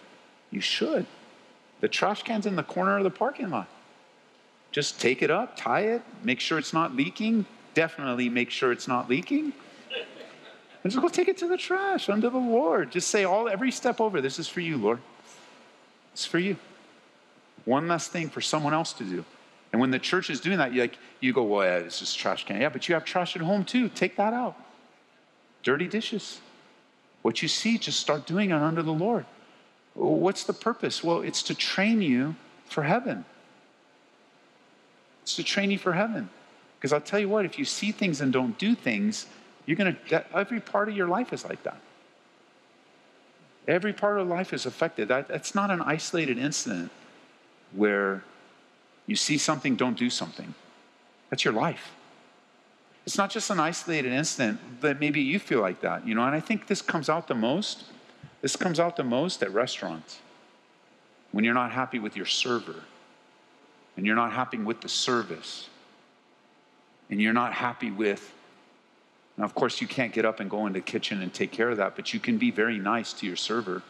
you 0.50 0.60
should. 0.60 1.06
The 1.80 1.88
trash 1.88 2.22
can's 2.22 2.46
in 2.46 2.56
the 2.56 2.62
corner 2.62 2.96
of 2.96 3.04
the 3.04 3.10
parking 3.10 3.50
lot. 3.50 3.68
Just 4.70 5.00
take 5.00 5.22
it 5.22 5.30
up, 5.30 5.56
tie 5.56 5.80
it, 5.80 6.02
make 6.22 6.40
sure 6.40 6.58
it's 6.58 6.72
not 6.72 6.94
leaking. 6.94 7.46
Definitely 7.74 8.28
make 8.28 8.50
sure 8.50 8.72
it's 8.72 8.86
not 8.86 9.08
leaking. 9.08 9.52
And 10.86 10.92
just 10.92 11.02
go 11.02 11.08
take 11.08 11.26
it 11.26 11.38
to 11.38 11.48
the 11.48 11.56
trash 11.56 12.08
under 12.08 12.30
the 12.30 12.38
Lord. 12.38 12.92
Just 12.92 13.08
say 13.08 13.24
all 13.24 13.48
every 13.48 13.72
step 13.72 14.00
over, 14.00 14.20
this 14.20 14.38
is 14.38 14.46
for 14.46 14.60
you, 14.60 14.76
Lord. 14.76 15.00
It's 16.12 16.24
for 16.24 16.38
you. 16.38 16.56
One 17.64 17.88
less 17.88 18.06
thing 18.06 18.28
for 18.28 18.40
someone 18.40 18.72
else 18.72 18.92
to 18.92 19.02
do. 19.02 19.24
And 19.72 19.80
when 19.80 19.90
the 19.90 19.98
church 19.98 20.30
is 20.30 20.40
doing 20.40 20.58
that, 20.58 20.72
you 20.72 20.82
like 20.82 20.96
you 21.18 21.32
go, 21.32 21.42
well, 21.42 21.66
yeah, 21.66 21.78
it's 21.78 21.98
just 21.98 22.16
trash 22.16 22.46
can. 22.46 22.60
Yeah, 22.60 22.68
but 22.68 22.88
you 22.88 22.94
have 22.94 23.04
trash 23.04 23.34
at 23.34 23.42
home 23.42 23.64
too. 23.64 23.88
Take 23.88 24.14
that 24.14 24.32
out. 24.32 24.54
Dirty 25.64 25.88
dishes. 25.88 26.40
What 27.22 27.42
you 27.42 27.48
see, 27.48 27.78
just 27.78 27.98
start 27.98 28.24
doing 28.24 28.50
it 28.50 28.54
under 28.54 28.84
the 28.84 28.92
Lord. 28.92 29.26
What's 29.94 30.44
the 30.44 30.52
purpose? 30.52 31.02
Well, 31.02 31.22
it's 31.22 31.42
to 31.42 31.56
train 31.56 32.00
you 32.00 32.36
for 32.66 32.84
heaven. 32.84 33.24
It's 35.24 35.34
to 35.34 35.42
train 35.42 35.72
you 35.72 35.78
for 35.78 35.94
heaven. 35.94 36.28
Because 36.78 36.92
I'll 36.92 37.00
tell 37.00 37.18
you 37.18 37.28
what, 37.28 37.44
if 37.44 37.58
you 37.58 37.64
see 37.64 37.90
things 37.90 38.20
and 38.20 38.32
don't 38.32 38.56
do 38.56 38.76
things, 38.76 39.26
you're 39.66 39.76
going 39.76 39.96
to, 40.08 40.24
every 40.34 40.60
part 40.60 40.88
of 40.88 40.96
your 40.96 41.08
life 41.08 41.32
is 41.32 41.44
like 41.44 41.62
that. 41.64 41.80
Every 43.68 43.92
part 43.92 44.18
of 44.18 44.28
life 44.28 44.52
is 44.52 44.64
affected. 44.64 45.08
That, 45.08 45.26
that's 45.26 45.54
not 45.54 45.70
an 45.70 45.82
isolated 45.82 46.38
incident 46.38 46.90
where 47.72 48.22
you 49.06 49.16
see 49.16 49.38
something, 49.38 49.74
don't 49.74 49.98
do 49.98 50.08
something. 50.08 50.54
That's 51.30 51.44
your 51.44 51.54
life. 51.54 51.90
It's 53.04 53.18
not 53.18 53.30
just 53.30 53.50
an 53.50 53.60
isolated 53.60 54.12
incident 54.12 54.80
that 54.80 55.00
maybe 55.00 55.20
you 55.20 55.38
feel 55.38 55.60
like 55.60 55.80
that, 55.80 56.06
you 56.06 56.14
know, 56.14 56.24
and 56.24 56.34
I 56.34 56.40
think 56.40 56.66
this 56.66 56.82
comes 56.82 57.08
out 57.08 57.28
the 57.28 57.34
most. 57.34 57.84
This 58.42 58.56
comes 58.56 58.78
out 58.78 58.96
the 58.96 59.04
most 59.04 59.42
at 59.42 59.52
restaurants 59.52 60.20
when 61.32 61.44
you're 61.44 61.54
not 61.54 61.72
happy 61.72 61.98
with 61.98 62.16
your 62.16 62.26
server 62.26 62.82
and 63.96 64.06
you're 64.06 64.16
not 64.16 64.32
happy 64.32 64.58
with 64.58 64.80
the 64.80 64.88
service 64.88 65.68
and 67.10 67.20
you're 67.20 67.32
not 67.32 67.52
happy 67.52 67.90
with 67.90 68.32
now, 69.38 69.44
of 69.44 69.54
course, 69.54 69.80
you 69.80 69.86
can't 69.86 70.12
get 70.12 70.24
up 70.24 70.40
and 70.40 70.48
go 70.48 70.66
in 70.66 70.72
the 70.72 70.80
kitchen 70.80 71.20
and 71.20 71.32
take 71.32 71.52
care 71.52 71.68
of 71.68 71.76
that, 71.76 71.94
but 71.94 72.14
you 72.14 72.20
can 72.20 72.38
be 72.38 72.50
very 72.50 72.78
nice 72.78 73.12
to 73.14 73.26
your 73.26 73.36
server. 73.36 73.82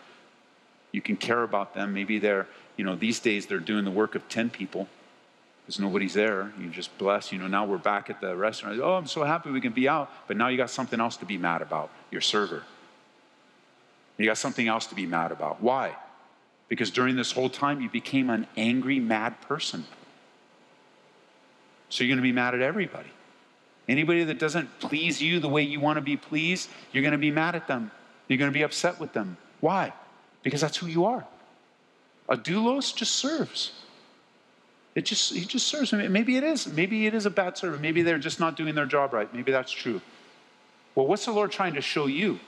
You 0.90 1.00
can 1.00 1.16
care 1.16 1.42
about 1.42 1.74
them. 1.74 1.92
Maybe 1.92 2.18
they're, 2.18 2.48
you 2.76 2.84
know, 2.84 2.96
these 2.96 3.20
days 3.20 3.46
they're 3.46 3.58
doing 3.58 3.84
the 3.84 3.90
work 3.90 4.14
of 4.14 4.28
10 4.28 4.50
people. 4.50 4.88
because 5.66 5.80
nobody's 5.80 6.14
there. 6.14 6.52
You 6.60 6.68
just 6.70 6.96
bless. 6.96 7.32
You 7.32 7.38
know, 7.38 7.48
now 7.48 7.64
we're 7.64 7.78
back 7.78 8.08
at 8.08 8.20
the 8.20 8.36
restaurant. 8.36 8.80
Oh, 8.80 8.94
I'm 8.94 9.06
so 9.06 9.24
happy 9.24 9.50
we 9.50 9.60
can 9.60 9.72
be 9.72 9.88
out. 9.88 10.10
But 10.28 10.36
now 10.36 10.46
you 10.48 10.56
got 10.56 10.70
something 10.70 11.00
else 11.00 11.16
to 11.18 11.24
be 11.24 11.38
mad 11.38 11.60
about 11.60 11.90
your 12.10 12.20
server. 12.20 12.62
You 14.16 14.26
got 14.26 14.38
something 14.38 14.68
else 14.68 14.86
to 14.86 14.94
be 14.94 15.06
mad 15.06 15.32
about. 15.32 15.60
Why? 15.60 15.94
Because 16.68 16.90
during 16.90 17.16
this 17.16 17.32
whole 17.32 17.50
time, 17.50 17.80
you 17.80 17.90
became 17.90 18.30
an 18.30 18.46
angry, 18.56 19.00
mad 19.00 19.40
person. 19.42 19.84
So 21.88 22.04
you're 22.04 22.08
going 22.10 22.18
to 22.18 22.22
be 22.22 22.32
mad 22.32 22.54
at 22.54 22.60
everybody. 22.62 23.10
Anybody 23.88 24.24
that 24.24 24.38
doesn't 24.38 24.80
please 24.80 25.22
you 25.22 25.38
the 25.38 25.48
way 25.48 25.62
you 25.62 25.78
want 25.80 25.96
to 25.96 26.00
be 26.00 26.16
pleased, 26.16 26.68
you're 26.92 27.02
going 27.02 27.12
to 27.12 27.18
be 27.18 27.30
mad 27.30 27.54
at 27.54 27.68
them. 27.68 27.90
You're 28.26 28.38
going 28.38 28.50
to 28.50 28.54
be 28.54 28.62
upset 28.62 28.98
with 28.98 29.12
them. 29.12 29.36
Why? 29.60 29.92
Because 30.42 30.60
that's 30.60 30.76
who 30.76 30.86
you 30.86 31.04
are. 31.04 31.24
A 32.28 32.36
doulos 32.36 32.94
just 32.94 33.14
serves. 33.16 33.72
It 34.96 35.04
just 35.04 35.34
he 35.34 35.44
just 35.44 35.68
serves. 35.68 35.92
Maybe 35.92 36.36
it 36.36 36.42
is. 36.42 36.66
Maybe 36.66 37.06
it 37.06 37.14
is 37.14 37.26
a 37.26 37.30
bad 37.30 37.56
servant. 37.56 37.82
Maybe 37.82 38.02
they're 38.02 38.18
just 38.18 38.40
not 38.40 38.56
doing 38.56 38.74
their 38.74 38.86
job 38.86 39.12
right. 39.12 39.32
Maybe 39.32 39.52
that's 39.52 39.70
true. 39.70 40.00
Well, 40.94 41.06
what's 41.06 41.26
the 41.26 41.32
Lord 41.32 41.52
trying 41.52 41.74
to 41.74 41.82
show 41.82 42.06
you 42.06 42.40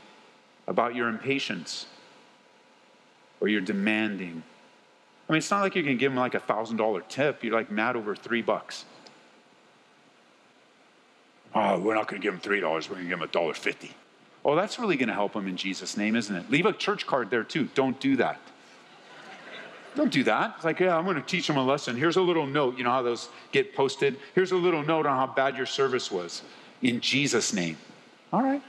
about 0.66 0.94
your 0.94 1.08
impatience 1.08 1.86
or 3.40 3.48
your 3.48 3.60
demanding? 3.60 4.42
I 5.28 5.32
mean, 5.32 5.38
it's 5.38 5.50
not 5.50 5.60
like 5.60 5.76
you 5.76 5.84
can 5.84 5.98
give 5.98 6.10
him 6.10 6.18
like 6.18 6.34
a 6.34 6.40
thousand 6.40 6.78
dollar 6.78 7.02
tip. 7.02 7.44
You're 7.44 7.54
like 7.54 7.70
mad 7.70 7.94
over 7.94 8.16
three 8.16 8.42
bucks. 8.42 8.86
Oh, 11.54 11.78
we're 11.78 11.94
not 11.94 12.08
going 12.08 12.20
to 12.20 12.30
give 12.30 12.40
three 12.42 12.60
dollars. 12.60 12.88
We're 12.88 12.96
going 12.96 13.08
to 13.08 13.16
give 13.16 13.32
dollar 13.32 13.54
fifty. 13.54 13.92
Oh, 14.44 14.54
that's 14.54 14.78
really 14.78 14.96
going 14.96 15.08
to 15.08 15.14
help 15.14 15.34
him 15.34 15.46
in 15.48 15.56
Jesus' 15.56 15.96
name, 15.96 16.16
isn't 16.16 16.34
it? 16.34 16.50
Leave 16.50 16.66
a 16.66 16.72
church 16.72 17.06
card 17.06 17.30
there 17.30 17.44
too. 17.44 17.68
Don't 17.74 17.98
do 18.00 18.16
that. 18.16 18.40
Don't 19.94 20.12
do 20.12 20.22
that. 20.24 20.54
It's 20.56 20.64
like, 20.64 20.78
yeah, 20.78 20.96
I'm 20.96 21.04
going 21.04 21.16
to 21.16 21.22
teach 21.22 21.46
them 21.46 21.56
a 21.56 21.64
lesson. 21.64 21.96
Here's 21.96 22.16
a 22.16 22.20
little 22.20 22.46
note. 22.46 22.78
You 22.78 22.84
know 22.84 22.90
how 22.90 23.02
those 23.02 23.28
get 23.50 23.74
posted? 23.74 24.16
Here's 24.34 24.52
a 24.52 24.56
little 24.56 24.84
note 24.84 25.06
on 25.06 25.16
how 25.16 25.26
bad 25.34 25.56
your 25.56 25.66
service 25.66 26.10
was. 26.10 26.42
In 26.82 27.00
Jesus' 27.00 27.52
name. 27.52 27.76
All 28.32 28.42
right. 28.42 28.62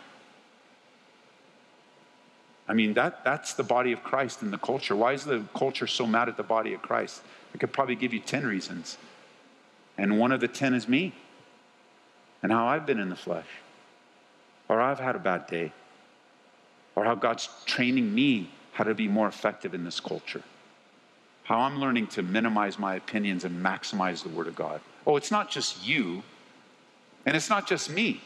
I 2.68 2.74
mean, 2.74 2.94
that, 2.96 3.24
that's 3.24 3.54
the 3.54 3.64
body 3.64 3.92
of 3.92 4.04
Christ 4.04 4.42
in 4.42 4.52
the 4.52 4.58
culture. 4.58 4.96
Why 4.96 5.14
is 5.14 5.24
the 5.24 5.44
culture 5.56 5.88
so 5.88 6.08
mad 6.08 6.30
at 6.30 6.38
the 6.38 6.44
body 6.44 6.74
of 6.74 6.82
Christ? 6.82 7.22
I 7.54 7.58
could 7.58 7.74
probably 7.74 7.96
give 7.96 8.14
you 8.14 8.20
10 8.20 8.46
reasons. 8.46 8.98
And 9.98 10.18
one 10.18 10.32
of 10.32 10.40
the 10.40 10.48
10 10.48 10.74
is 10.74 10.88
me 10.88 11.14
and 12.42 12.52
how 12.52 12.68
I've 12.68 12.86
been 12.86 13.00
in 13.00 13.10
the 13.10 13.16
flesh, 13.16 13.48
or 14.68 14.82
I've 14.82 15.00
had 15.00 15.16
a 15.16 15.20
bad 15.20 15.48
day, 15.48 15.72
or 16.96 17.06
how 17.06 17.16
God's 17.16 17.50
training 17.66 18.14
me 18.14 18.50
how 18.74 18.84
to 18.84 18.94
be 18.94 19.08
more 19.08 19.28
effective 19.28 19.74
in 19.74 19.84
this 19.84 20.00
culture, 20.00 20.44
how 21.44 21.60
I'm 21.60 21.80
learning 21.80 22.08
to 22.08 22.22
minimize 22.22 22.80
my 22.80 22.96
opinions 22.96 23.44
and 23.44 23.64
maximize 23.64 24.24
the 24.24 24.30
Word 24.30 24.48
of 24.48 24.56
God. 24.56 24.80
Oh, 25.06 25.18
it's 25.18 25.32
not 25.32 25.50
just 25.50 25.86
you, 25.86 26.24
and 27.26 27.36
it's 27.36 27.50
not 27.50 27.68
just 27.68 27.90
me, 27.90 28.22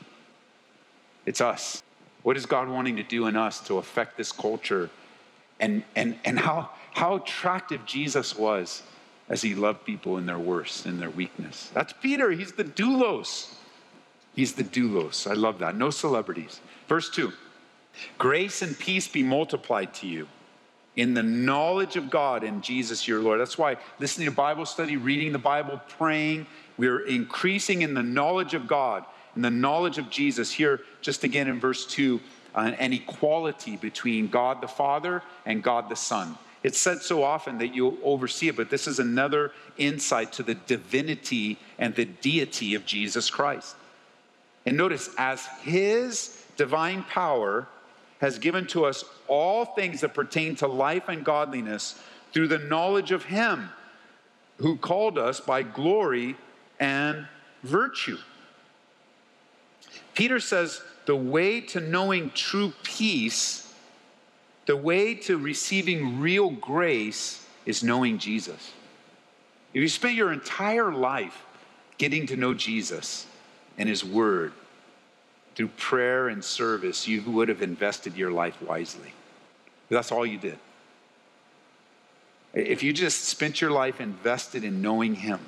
it's 1.25 1.41
us. 1.41 1.81
What 2.23 2.37
is 2.37 2.45
God 2.45 2.69
wanting 2.69 2.95
to 2.97 3.03
do 3.03 3.27
in 3.27 3.35
us 3.35 3.59
to 3.67 3.77
affect 3.77 4.17
this 4.17 4.31
culture? 4.31 4.89
And, 5.59 5.83
and, 5.95 6.17
and 6.25 6.39
how, 6.39 6.69
how 6.93 7.15
attractive 7.15 7.85
Jesus 7.85 8.37
was 8.37 8.83
as 9.29 9.41
he 9.41 9.55
loved 9.55 9.85
people 9.85 10.17
in 10.17 10.25
their 10.25 10.39
worst, 10.39 10.85
in 10.85 10.99
their 10.99 11.09
weakness. 11.09 11.69
That's 11.73 11.93
Peter. 11.93 12.31
He's 12.31 12.53
the 12.53 12.63
doulos. 12.63 13.53
He's 14.35 14.53
the 14.53 14.63
doulos. 14.63 15.29
I 15.29 15.33
love 15.33 15.59
that. 15.59 15.75
No 15.75 15.89
celebrities. 15.89 16.59
Verse 16.87 17.09
2 17.09 17.31
Grace 18.17 18.61
and 18.61 18.77
peace 18.77 19.07
be 19.07 19.23
multiplied 19.23 19.93
to 19.95 20.07
you 20.07 20.27
in 20.95 21.13
the 21.13 21.23
knowledge 21.23 21.95
of 21.95 22.09
God 22.09 22.43
and 22.43 22.63
Jesus 22.63 23.07
your 23.07 23.19
Lord. 23.19 23.39
That's 23.39 23.57
why 23.57 23.77
listening 23.99 24.27
to 24.27 24.33
Bible 24.33 24.65
study, 24.65 24.97
reading 24.97 25.31
the 25.31 25.39
Bible, 25.39 25.81
praying, 25.97 26.45
we're 26.77 27.05
increasing 27.05 27.81
in 27.81 27.93
the 27.93 28.03
knowledge 28.03 28.53
of 28.53 28.67
God 28.67 29.05
and 29.35 29.43
the 29.43 29.51
knowledge 29.51 29.97
of 29.97 30.09
Jesus. 30.09 30.51
Here, 30.51 30.81
just 31.01 31.23
again 31.23 31.47
in 31.47 31.59
verse 31.59 31.85
2, 31.85 32.19
uh, 32.55 32.71
an 32.77 32.93
equality 32.93 33.75
between 33.75 34.27
God 34.27 34.61
the 34.61 34.67
Father 34.67 35.23
and 35.45 35.63
God 35.63 35.89
the 35.89 35.95
Son. 35.95 36.37
It's 36.61 36.77
said 36.77 37.01
so 37.01 37.23
often 37.23 37.57
that 37.57 37.75
you 37.75 37.97
oversee 38.03 38.47
it, 38.47 38.55
but 38.55 38.69
this 38.69 38.87
is 38.87 38.99
another 38.99 39.51
insight 39.77 40.31
to 40.33 40.43
the 40.43 40.55
divinity 40.55 41.59
and 41.77 41.93
the 41.93 42.05
deity 42.05 42.75
of 42.75 42.85
Jesus 42.85 43.29
Christ. 43.29 43.75
And 44.65 44.77
notice, 44.77 45.09
as 45.17 45.45
his 45.61 46.41
divine 46.55 47.03
power 47.03 47.67
has 48.19 48.39
given 48.39 48.65
to 48.67 48.85
us 48.85 49.03
all 49.27 49.65
things 49.65 50.01
that 50.01 50.13
pertain 50.13 50.55
to 50.55 50.67
life 50.67 51.09
and 51.09 51.25
godliness 51.25 51.99
through 52.31 52.47
the 52.47 52.59
knowledge 52.59 53.11
of 53.11 53.25
him 53.25 53.69
who 54.57 54.77
called 54.77 55.17
us 55.17 55.39
by 55.39 55.61
glory 55.61 56.35
and 56.79 57.27
virtue. 57.63 58.17
Peter 60.13 60.39
says 60.39 60.81
the 61.05 61.15
way 61.15 61.59
to 61.59 61.79
knowing 61.79 62.29
true 62.31 62.71
peace, 62.83 63.73
the 64.65 64.77
way 64.77 65.15
to 65.15 65.37
receiving 65.37 66.19
real 66.21 66.49
grace 66.49 67.45
is 67.65 67.83
knowing 67.83 68.17
Jesus. 68.17 68.71
If 69.73 69.81
you 69.81 69.89
spend 69.89 70.15
your 70.15 70.31
entire 70.31 70.93
life 70.93 71.43
getting 71.97 72.27
to 72.27 72.37
know 72.37 72.53
Jesus, 72.53 73.25
and 73.77 73.89
His 73.89 74.03
Word, 74.03 74.53
through 75.55 75.69
prayer 75.69 76.29
and 76.29 76.43
service, 76.43 77.07
you 77.07 77.21
would 77.21 77.49
have 77.49 77.61
invested 77.61 78.15
your 78.15 78.31
life 78.31 78.61
wisely. 78.61 79.13
That's 79.89 80.11
all 80.11 80.25
you 80.25 80.37
did. 80.37 80.57
If 82.53 82.83
you 82.83 82.93
just 82.93 83.25
spent 83.25 83.61
your 83.61 83.71
life 83.71 83.99
invested 83.99 84.63
in 84.63 84.81
knowing 84.81 85.15
Him, 85.15 85.39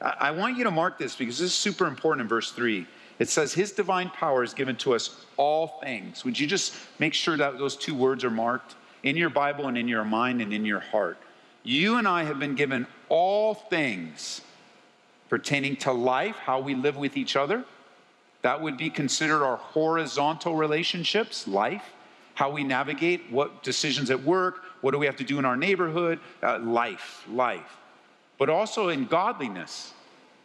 I 0.00 0.30
want 0.30 0.58
you 0.58 0.64
to 0.64 0.70
mark 0.70 0.98
this 0.98 1.16
because 1.16 1.38
this 1.38 1.50
is 1.50 1.54
super 1.54 1.86
important 1.86 2.22
in 2.22 2.28
verse 2.28 2.52
3. 2.52 2.86
It 3.18 3.28
says, 3.28 3.54
His 3.54 3.72
divine 3.72 4.10
power 4.10 4.42
is 4.42 4.52
given 4.52 4.76
to 4.76 4.94
us 4.94 5.24
all 5.36 5.80
things. 5.82 6.24
Would 6.24 6.38
you 6.38 6.46
just 6.46 6.74
make 6.98 7.14
sure 7.14 7.36
that 7.36 7.58
those 7.58 7.76
two 7.76 7.94
words 7.94 8.24
are 8.24 8.30
marked 8.30 8.74
in 9.02 9.16
your 9.16 9.30
Bible 9.30 9.68
and 9.68 9.78
in 9.78 9.88
your 9.88 10.04
mind 10.04 10.42
and 10.42 10.52
in 10.52 10.66
your 10.66 10.80
heart? 10.80 11.16
You 11.62 11.96
and 11.96 12.06
I 12.06 12.24
have 12.24 12.38
been 12.38 12.54
given 12.54 12.86
all 13.08 13.54
things 13.54 14.42
pertaining 15.28 15.76
to 15.76 15.92
life, 15.92 16.36
how 16.36 16.60
we 16.60 16.74
live 16.74 16.96
with 16.96 17.16
each 17.16 17.36
other. 17.36 17.64
That 18.42 18.60
would 18.60 18.76
be 18.76 18.90
considered 18.90 19.44
our 19.44 19.56
horizontal 19.56 20.54
relationships, 20.54 21.48
life, 21.48 21.82
how 22.34 22.50
we 22.50 22.62
navigate, 22.64 23.30
what 23.30 23.62
decisions 23.62 24.10
at 24.10 24.22
work, 24.22 24.62
what 24.82 24.92
do 24.92 24.98
we 24.98 25.06
have 25.06 25.16
to 25.16 25.24
do 25.24 25.38
in 25.38 25.44
our 25.44 25.56
neighborhood, 25.56 26.20
uh, 26.42 26.58
life, 26.58 27.24
life. 27.30 27.78
But 28.38 28.50
also 28.50 28.88
in 28.88 29.06
godliness, 29.06 29.92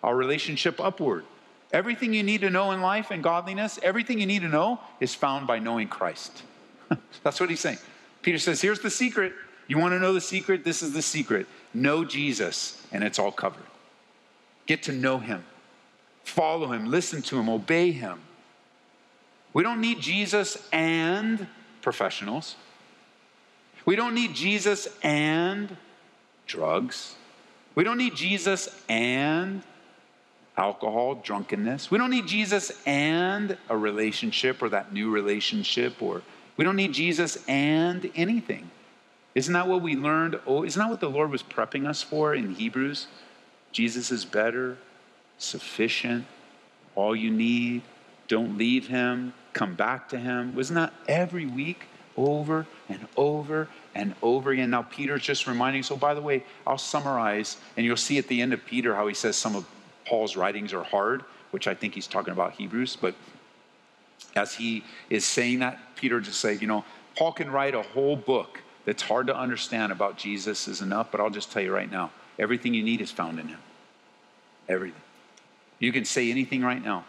our 0.01 0.15
relationship 0.15 0.79
upward. 0.79 1.25
Everything 1.73 2.13
you 2.13 2.23
need 2.23 2.41
to 2.41 2.49
know 2.49 2.71
in 2.71 2.81
life 2.81 3.11
and 3.11 3.21
godliness, 3.23 3.79
everything 3.83 4.19
you 4.19 4.25
need 4.25 4.41
to 4.41 4.49
know 4.49 4.79
is 4.99 5.13
found 5.13 5.47
by 5.47 5.59
knowing 5.59 5.87
Christ. 5.87 6.43
That's 7.23 7.39
what 7.39 7.49
he's 7.49 7.59
saying. 7.59 7.77
Peter 8.21 8.37
says, 8.37 8.61
Here's 8.61 8.79
the 8.79 8.89
secret. 8.89 9.33
You 9.67 9.77
want 9.77 9.93
to 9.93 9.99
know 9.99 10.13
the 10.13 10.21
secret? 10.21 10.63
This 10.63 10.81
is 10.81 10.93
the 10.93 11.01
secret. 11.01 11.47
Know 11.73 12.03
Jesus, 12.03 12.85
and 12.91 13.03
it's 13.03 13.19
all 13.19 13.31
covered. 13.31 13.63
Get 14.65 14.83
to 14.83 14.91
know 14.91 15.17
him, 15.17 15.43
follow 16.23 16.71
him, 16.71 16.85
listen 16.89 17.21
to 17.23 17.39
him, 17.39 17.49
obey 17.49 17.91
him. 17.91 18.19
We 19.53 19.63
don't 19.63 19.81
need 19.81 19.99
Jesus 19.99 20.57
and 20.71 21.47
professionals. 21.81 22.55
We 23.85 23.95
don't 23.95 24.13
need 24.13 24.33
Jesus 24.33 24.87
and 25.03 25.75
drugs. 26.45 27.15
We 27.75 27.83
don't 27.83 27.97
need 27.97 28.15
Jesus 28.15 28.69
and 28.87 29.63
alcohol, 30.57 31.15
drunkenness. 31.15 31.89
We 31.89 31.97
don't 31.97 32.11
need 32.11 32.27
Jesus 32.27 32.71
and 32.85 33.57
a 33.69 33.77
relationship 33.77 34.61
or 34.61 34.69
that 34.69 34.93
new 34.93 35.09
relationship, 35.09 36.01
or 36.01 36.21
we 36.57 36.63
don't 36.63 36.75
need 36.75 36.93
Jesus 36.93 37.37
and 37.47 38.11
anything. 38.15 38.69
Isn't 39.33 39.53
that 39.53 39.67
what 39.67 39.81
we 39.81 39.95
learned? 39.95 40.39
Oh, 40.45 40.63
isn't 40.63 40.79
that 40.79 40.89
what 40.89 40.99
the 40.99 41.09
Lord 41.09 41.31
was 41.31 41.41
prepping 41.41 41.87
us 41.87 42.01
for 42.03 42.35
in 42.35 42.55
Hebrews? 42.55 43.07
Jesus 43.71 44.11
is 44.11 44.25
better, 44.25 44.77
sufficient, 45.37 46.25
all 46.95 47.15
you 47.15 47.31
need. 47.31 47.81
Don't 48.27 48.57
leave 48.57 48.87
him, 48.87 49.33
come 49.53 49.75
back 49.75 50.09
to 50.09 50.17
him. 50.17 50.55
Wasn't 50.55 50.75
that 50.75 50.93
every 51.07 51.45
week 51.45 51.87
over 52.15 52.65
and 52.87 53.07
over 53.17 53.67
and 53.95 54.15
over 54.21 54.51
again? 54.51 54.69
Now, 54.69 54.83
Peter's 54.83 55.23
just 55.23 55.47
reminding. 55.47 55.83
So, 55.83 55.95
by 55.95 56.13
the 56.13 56.21
way, 56.21 56.43
I'll 56.65 56.77
summarize, 56.77 57.57
and 57.75 57.85
you'll 57.85 57.97
see 57.97 58.17
at 58.17 58.27
the 58.27 58.41
end 58.41 58.53
of 58.53 58.65
Peter 58.65 58.95
how 58.95 59.07
he 59.07 59.13
says 59.13 59.35
some 59.35 59.55
of 59.55 59.65
Paul's 60.05 60.35
writings 60.35 60.73
are 60.73 60.83
hard, 60.83 61.23
which 61.51 61.67
I 61.67 61.73
think 61.73 61.93
he's 61.93 62.07
talking 62.07 62.31
about 62.31 62.53
Hebrews. 62.53 62.97
But 62.99 63.15
as 64.35 64.53
he 64.55 64.83
is 65.09 65.25
saying 65.25 65.59
that, 65.59 65.79
Peter 65.95 66.19
just 66.19 66.39
say, 66.39 66.55
you 66.55 66.67
know, 66.67 66.85
Paul 67.17 67.33
can 67.33 67.51
write 67.51 67.75
a 67.75 67.81
whole 67.81 68.15
book 68.15 68.61
that's 68.85 69.03
hard 69.03 69.27
to 69.27 69.35
understand 69.35 69.91
about 69.91 70.17
Jesus 70.17 70.67
is 70.67 70.81
enough, 70.81 71.11
but 71.11 71.19
I'll 71.19 71.29
just 71.29 71.51
tell 71.51 71.61
you 71.61 71.73
right 71.73 71.91
now 71.91 72.11
everything 72.39 72.73
you 72.73 72.83
need 72.83 73.01
is 73.01 73.11
found 73.11 73.39
in 73.39 73.47
him. 73.47 73.59
Everything. 74.67 75.01
You 75.79 75.91
can 75.91 76.05
say 76.05 76.29
anything 76.29 76.61
right 76.61 76.83
now, 76.83 77.05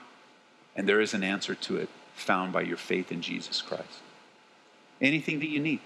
and 0.75 0.89
there 0.89 1.01
is 1.01 1.15
an 1.15 1.23
answer 1.23 1.55
to 1.55 1.77
it 1.77 1.89
found 2.15 2.53
by 2.53 2.63
your 2.63 2.77
faith 2.77 3.13
in 3.13 3.21
Jesus 3.21 3.61
Christ. 3.61 4.01
Anything 5.01 5.41
that 5.41 5.49
you 5.49 5.61
need. 5.61 5.81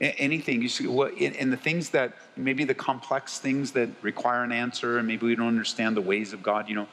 Anything 0.00 0.62
you 0.62 0.68
see 0.68 0.84
in, 0.84 1.34
in 1.34 1.50
the 1.50 1.56
things 1.56 1.90
that 1.90 2.14
maybe 2.36 2.64
the 2.64 2.74
complex 2.74 3.38
things 3.38 3.72
that 3.72 3.88
require 4.02 4.44
an 4.44 4.52
answer 4.52 4.98
and 4.98 5.08
maybe 5.08 5.26
we 5.26 5.34
don't 5.34 5.48
understand 5.48 5.96
the 5.96 6.00
ways 6.00 6.32
of 6.32 6.40
god 6.40 6.68
you 6.68 6.76
know 6.76 6.86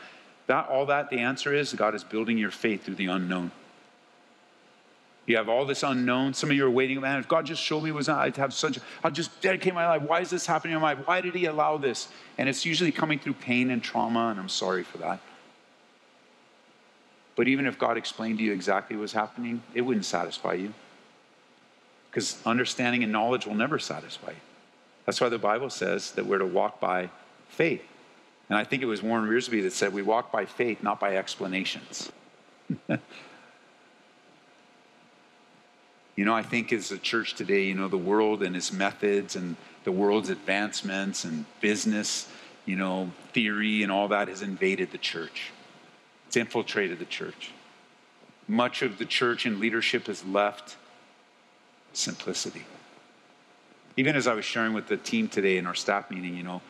that 0.47 0.67
all 0.69 0.87
that 0.87 1.11
the 1.11 1.19
answer 1.19 1.53
is 1.53 1.71
god 1.73 1.93
is 1.93 2.03
building 2.03 2.35
your 2.35 2.49
faith 2.49 2.83
through 2.83 2.95
the 2.95 3.05
unknown 3.05 3.51
you 5.25 5.37
have 5.37 5.49
all 5.49 5.65
this 5.65 5.83
unknown 5.83 6.33
some 6.33 6.49
of 6.49 6.55
you 6.55 6.65
are 6.65 6.69
waiting 6.69 6.99
man 7.01 7.19
if 7.19 7.27
god 7.27 7.45
just 7.45 7.61
showed 7.61 7.81
me 7.81 7.91
was 7.91 8.07
i'd 8.09 8.37
have 8.37 8.53
such 8.53 8.79
i'll 9.03 9.11
just 9.11 9.41
dedicate 9.41 9.73
my 9.73 9.87
life 9.87 10.01
why 10.03 10.21
is 10.21 10.29
this 10.29 10.45
happening 10.45 10.75
in 10.75 10.81
my 10.81 10.93
life 10.93 11.07
why 11.07 11.21
did 11.21 11.33
he 11.33 11.45
allow 11.45 11.77
this 11.77 12.07
and 12.37 12.47
it's 12.47 12.65
usually 12.65 12.91
coming 12.91 13.19
through 13.19 13.33
pain 13.33 13.69
and 13.69 13.83
trauma 13.83 14.27
and 14.27 14.39
i'm 14.39 14.49
sorry 14.49 14.83
for 14.83 14.97
that 14.97 15.19
but 17.35 17.47
even 17.47 17.65
if 17.65 17.79
god 17.79 17.97
explained 17.97 18.37
to 18.37 18.43
you 18.43 18.51
exactly 18.51 18.95
what's 18.95 19.13
happening 19.13 19.61
it 19.73 19.81
wouldn't 19.81 20.05
satisfy 20.05 20.53
you 20.53 20.73
because 22.15 22.41
understanding 22.45 23.03
and 23.03 23.11
knowledge 23.11 23.45
will 23.45 23.55
never 23.55 23.77
satisfy 23.77 24.29
you. 24.29 24.37
That's 25.05 25.19
why 25.19 25.27
the 25.27 25.37
Bible 25.37 25.69
says 25.69 26.11
that 26.11 26.25
we're 26.25 26.37
to 26.37 26.45
walk 26.45 26.79
by 26.79 27.09
faith. 27.49 27.83
And 28.47 28.57
I 28.57 28.63
think 28.63 28.81
it 28.81 28.85
was 28.85 29.03
Warren 29.03 29.29
Wiersbe 29.29 29.61
that 29.63 29.73
said 29.73 29.91
we 29.91 30.01
walk 30.01 30.31
by 30.31 30.45
faith, 30.45 30.81
not 30.81 30.97
by 30.97 31.17
explanations. 31.17 32.13
you 36.15 36.23
know, 36.23 36.33
I 36.33 36.43
think 36.43 36.71
as 36.71 36.91
a 36.91 36.97
church 36.97 37.35
today, 37.35 37.63
you 37.63 37.75
know, 37.75 37.87
the 37.87 37.97
world 37.97 38.41
and 38.41 38.55
its 38.55 38.71
methods 38.71 39.35
and 39.35 39.55
the 39.83 39.91
world's 39.91 40.29
advancements 40.29 41.25
and 41.25 41.45
business, 41.61 42.27
you 42.65 42.75
know, 42.75 43.11
theory 43.33 43.83
and 43.83 43.91
all 43.91 44.07
that 44.07 44.27
has 44.27 44.41
invaded 44.41 44.91
the 44.91 44.97
church. 44.97 45.51
It's 46.27 46.37
infiltrated 46.37 46.99
the 46.99 47.05
church. 47.05 47.51
Much 48.47 48.81
of 48.81 48.97
the 48.97 49.05
church 49.05 49.45
and 49.45 49.59
leadership 49.59 50.07
has 50.07 50.23
left 50.25 50.77
simplicity. 51.93 52.65
Even 53.97 54.15
as 54.15 54.27
I 54.27 54.33
was 54.33 54.45
sharing 54.45 54.73
with 54.73 54.87
the 54.87 54.97
team 54.97 55.27
today 55.27 55.57
in 55.57 55.67
our 55.67 55.75
staff 55.75 56.11
meeting, 56.11 56.35
you 56.35 56.43
know, 56.43 56.61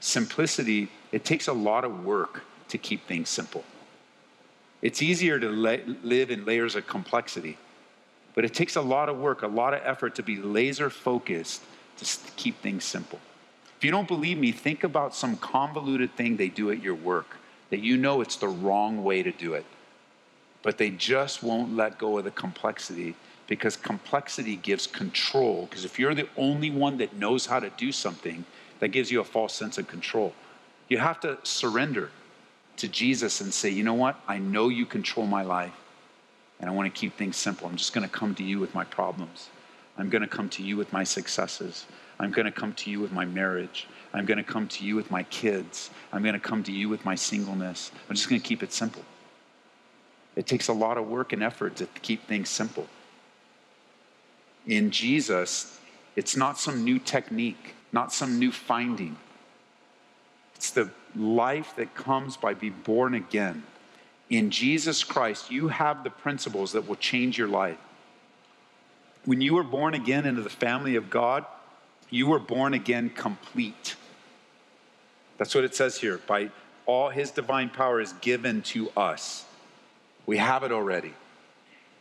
simplicity, 0.00 0.88
it 1.12 1.24
takes 1.24 1.48
a 1.48 1.52
lot 1.52 1.84
of 1.84 2.04
work 2.04 2.42
to 2.68 2.78
keep 2.78 3.06
things 3.06 3.28
simple. 3.28 3.64
It's 4.82 5.00
easier 5.00 5.38
to 5.38 5.48
live 5.48 6.30
in 6.30 6.44
layers 6.44 6.76
of 6.76 6.86
complexity, 6.86 7.56
but 8.34 8.44
it 8.44 8.52
takes 8.52 8.76
a 8.76 8.80
lot 8.80 9.08
of 9.08 9.18
work, 9.18 9.42
a 9.42 9.46
lot 9.46 9.74
of 9.74 9.80
effort 9.84 10.14
to 10.16 10.22
be 10.22 10.36
laser 10.36 10.90
focused 10.90 11.62
to 11.98 12.32
keep 12.36 12.60
things 12.60 12.84
simple. 12.84 13.20
If 13.78 13.84
you 13.84 13.90
don't 13.90 14.08
believe 14.08 14.38
me, 14.38 14.52
think 14.52 14.84
about 14.84 15.14
some 15.14 15.36
convoluted 15.36 16.14
thing 16.16 16.36
they 16.36 16.48
do 16.48 16.70
at 16.70 16.82
your 16.82 16.94
work 16.94 17.36
that 17.70 17.80
you 17.80 17.96
know 17.96 18.20
it's 18.20 18.36
the 18.36 18.48
wrong 18.48 19.02
way 19.02 19.22
to 19.22 19.32
do 19.32 19.54
it, 19.54 19.64
but 20.62 20.78
they 20.78 20.90
just 20.90 21.42
won't 21.42 21.74
let 21.74 21.98
go 21.98 22.18
of 22.18 22.24
the 22.24 22.30
complexity 22.30 23.14
because 23.46 23.76
complexity 23.76 24.56
gives 24.56 24.86
control. 24.86 25.66
Because 25.68 25.84
if 25.84 25.98
you're 25.98 26.14
the 26.14 26.28
only 26.36 26.70
one 26.70 26.98
that 26.98 27.14
knows 27.14 27.46
how 27.46 27.60
to 27.60 27.70
do 27.70 27.92
something, 27.92 28.44
that 28.80 28.88
gives 28.88 29.10
you 29.10 29.20
a 29.20 29.24
false 29.24 29.54
sense 29.54 29.78
of 29.78 29.86
control. 29.88 30.34
You 30.88 30.98
have 30.98 31.20
to 31.20 31.38
surrender 31.42 32.10
to 32.76 32.88
Jesus 32.88 33.40
and 33.40 33.52
say, 33.52 33.70
you 33.70 33.84
know 33.84 33.94
what? 33.94 34.18
I 34.26 34.38
know 34.38 34.68
you 34.68 34.86
control 34.86 35.26
my 35.26 35.42
life, 35.42 35.74
and 36.60 36.70
I 36.70 36.72
want 36.72 36.92
to 36.92 37.00
keep 37.00 37.16
things 37.16 37.36
simple. 37.36 37.68
I'm 37.68 37.76
just 37.76 37.92
going 37.92 38.08
to 38.08 38.12
come 38.12 38.34
to 38.36 38.42
you 38.42 38.58
with 38.58 38.74
my 38.74 38.84
problems. 38.84 39.50
I'm 39.96 40.08
going 40.08 40.22
to 40.22 40.28
come 40.28 40.48
to 40.50 40.62
you 40.62 40.76
with 40.76 40.92
my 40.92 41.04
successes. 41.04 41.86
I'm 42.18 42.30
going 42.30 42.46
to 42.46 42.52
come 42.52 42.72
to 42.74 42.90
you 42.90 43.00
with 43.00 43.12
my 43.12 43.24
marriage. 43.24 43.86
I'm 44.12 44.24
going 44.24 44.38
to 44.38 44.44
come 44.44 44.68
to 44.68 44.84
you 44.84 44.96
with 44.96 45.10
my 45.10 45.24
kids. 45.24 45.90
I'm 46.12 46.22
going 46.22 46.34
to 46.34 46.40
come 46.40 46.62
to 46.64 46.72
you 46.72 46.88
with 46.88 47.04
my 47.04 47.14
singleness. 47.14 47.90
I'm 48.08 48.16
just 48.16 48.28
going 48.28 48.40
to 48.40 48.46
keep 48.46 48.62
it 48.62 48.72
simple. 48.72 49.02
It 50.36 50.46
takes 50.46 50.68
a 50.68 50.72
lot 50.72 50.98
of 50.98 51.08
work 51.08 51.32
and 51.32 51.42
effort 51.42 51.76
to 51.76 51.86
keep 52.02 52.26
things 52.26 52.48
simple 52.48 52.88
in 54.66 54.90
Jesus, 54.90 55.78
it's 56.16 56.36
not 56.36 56.58
some 56.58 56.84
new 56.84 56.98
technique, 56.98 57.74
not 57.92 58.12
some 58.12 58.38
new 58.38 58.52
finding. 58.52 59.16
It's 60.54 60.70
the 60.70 60.90
life 61.14 61.74
that 61.76 61.94
comes 61.94 62.36
by 62.36 62.54
being 62.54 62.80
born 62.84 63.14
again. 63.14 63.64
In 64.34 64.50
Jesus 64.50 65.04
Christ, 65.04 65.52
you 65.52 65.68
have 65.68 66.02
the 66.02 66.10
principles 66.10 66.72
that 66.72 66.88
will 66.88 66.96
change 66.96 67.38
your 67.38 67.46
life. 67.46 67.78
When 69.24 69.40
you 69.40 69.54
were 69.54 69.62
born 69.62 69.94
again 69.94 70.26
into 70.26 70.42
the 70.42 70.50
family 70.50 70.96
of 70.96 71.08
God, 71.08 71.46
you 72.10 72.26
were 72.26 72.40
born 72.40 72.74
again 72.74 73.10
complete. 73.10 73.94
That's 75.38 75.54
what 75.54 75.62
it 75.62 75.76
says 75.76 75.98
here. 75.98 76.18
By 76.26 76.50
all 76.84 77.10
his 77.10 77.30
divine 77.30 77.70
power 77.70 78.00
is 78.00 78.12
given 78.14 78.62
to 78.62 78.90
us. 78.96 79.44
We 80.26 80.38
have 80.38 80.64
it 80.64 80.72
already. 80.72 81.14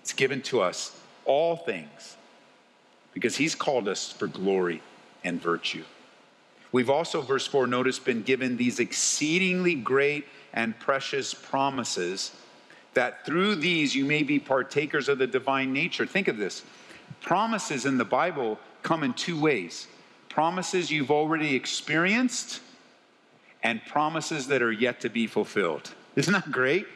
It's 0.02 0.14
given 0.14 0.42
to 0.44 0.62
us. 0.62 1.00
All 1.26 1.56
things 1.56 2.18
because 3.14 3.36
he's 3.36 3.54
called 3.54 3.88
us 3.88 4.12
for 4.12 4.26
glory 4.26 4.82
and 5.24 5.40
virtue. 5.40 5.84
We've 6.72 6.90
also, 6.90 7.22
verse 7.22 7.46
4, 7.46 7.68
notice, 7.68 8.00
been 8.00 8.24
given 8.24 8.58
these 8.58 8.80
exceedingly 8.80 9.76
great 9.76 10.26
and 10.54 10.78
precious 10.80 11.34
promises 11.34 12.32
that 12.94 13.26
through 13.26 13.56
these 13.56 13.96
you 13.96 14.06
may 14.06 14.24
be 14.24 14.40
partakers 14.40 15.10
of 15.10 15.18
the 15.18 15.28
divine 15.28 15.74
nature. 15.74 16.06
Think 16.06 16.28
of 16.28 16.38
this 16.38 16.64
promises 17.22 17.86
in 17.86 17.98
the 17.98 18.06
Bible 18.06 18.60
come 18.82 19.04
in 19.04 19.14
two 19.14 19.40
ways 19.40 19.88
promises 20.30 20.90
you've 20.90 21.12
already 21.12 21.56
experienced 21.56 22.60
and 23.62 23.80
promises 23.86 24.48
that 24.48 24.64
are 24.64 24.72
yet 24.72 25.00
to 25.00 25.10
be 25.10 25.28
fulfilled. 25.28 25.94
Isn't 26.16 26.34
that 26.34 26.52
great? 26.52 26.88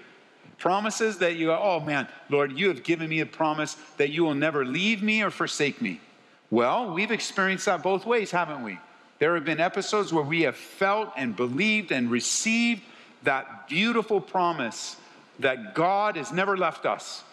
Promises 0.58 1.20
that 1.20 1.36
you 1.36 1.52
oh 1.52 1.80
man, 1.80 2.08
Lord, 2.30 2.58
you 2.58 2.68
have 2.70 2.84
given 2.84 3.08
me 3.08 3.20
a 3.20 3.28
promise 3.28 3.76
that 3.98 4.10
you 4.10 4.24
will 4.24 4.34
never 4.34 4.66
leave 4.66 5.04
me 5.04 5.22
or 5.22 5.30
forsake 5.30 5.82
me. 5.82 6.02
Well, 6.50 6.94
we've 6.94 7.12
experienced 7.12 7.66
that 7.66 7.84
both 7.84 8.06
ways, 8.06 8.32
haven't 8.32 8.64
we? 8.64 8.80
There 9.20 9.36
have 9.36 9.46
been 9.46 9.60
episodes 9.60 10.12
where 10.12 10.24
we 10.24 10.42
have 10.42 10.56
felt 10.56 11.12
and 11.16 11.36
believed 11.36 11.92
and 11.92 12.10
received 12.10 12.82
that 13.24 13.68
beautiful 13.68 14.22
promise 14.22 14.98
that 15.40 15.76
God 15.76 16.18
has 16.18 16.32
never 16.32 16.58
left 16.58 16.86
us 16.86 17.24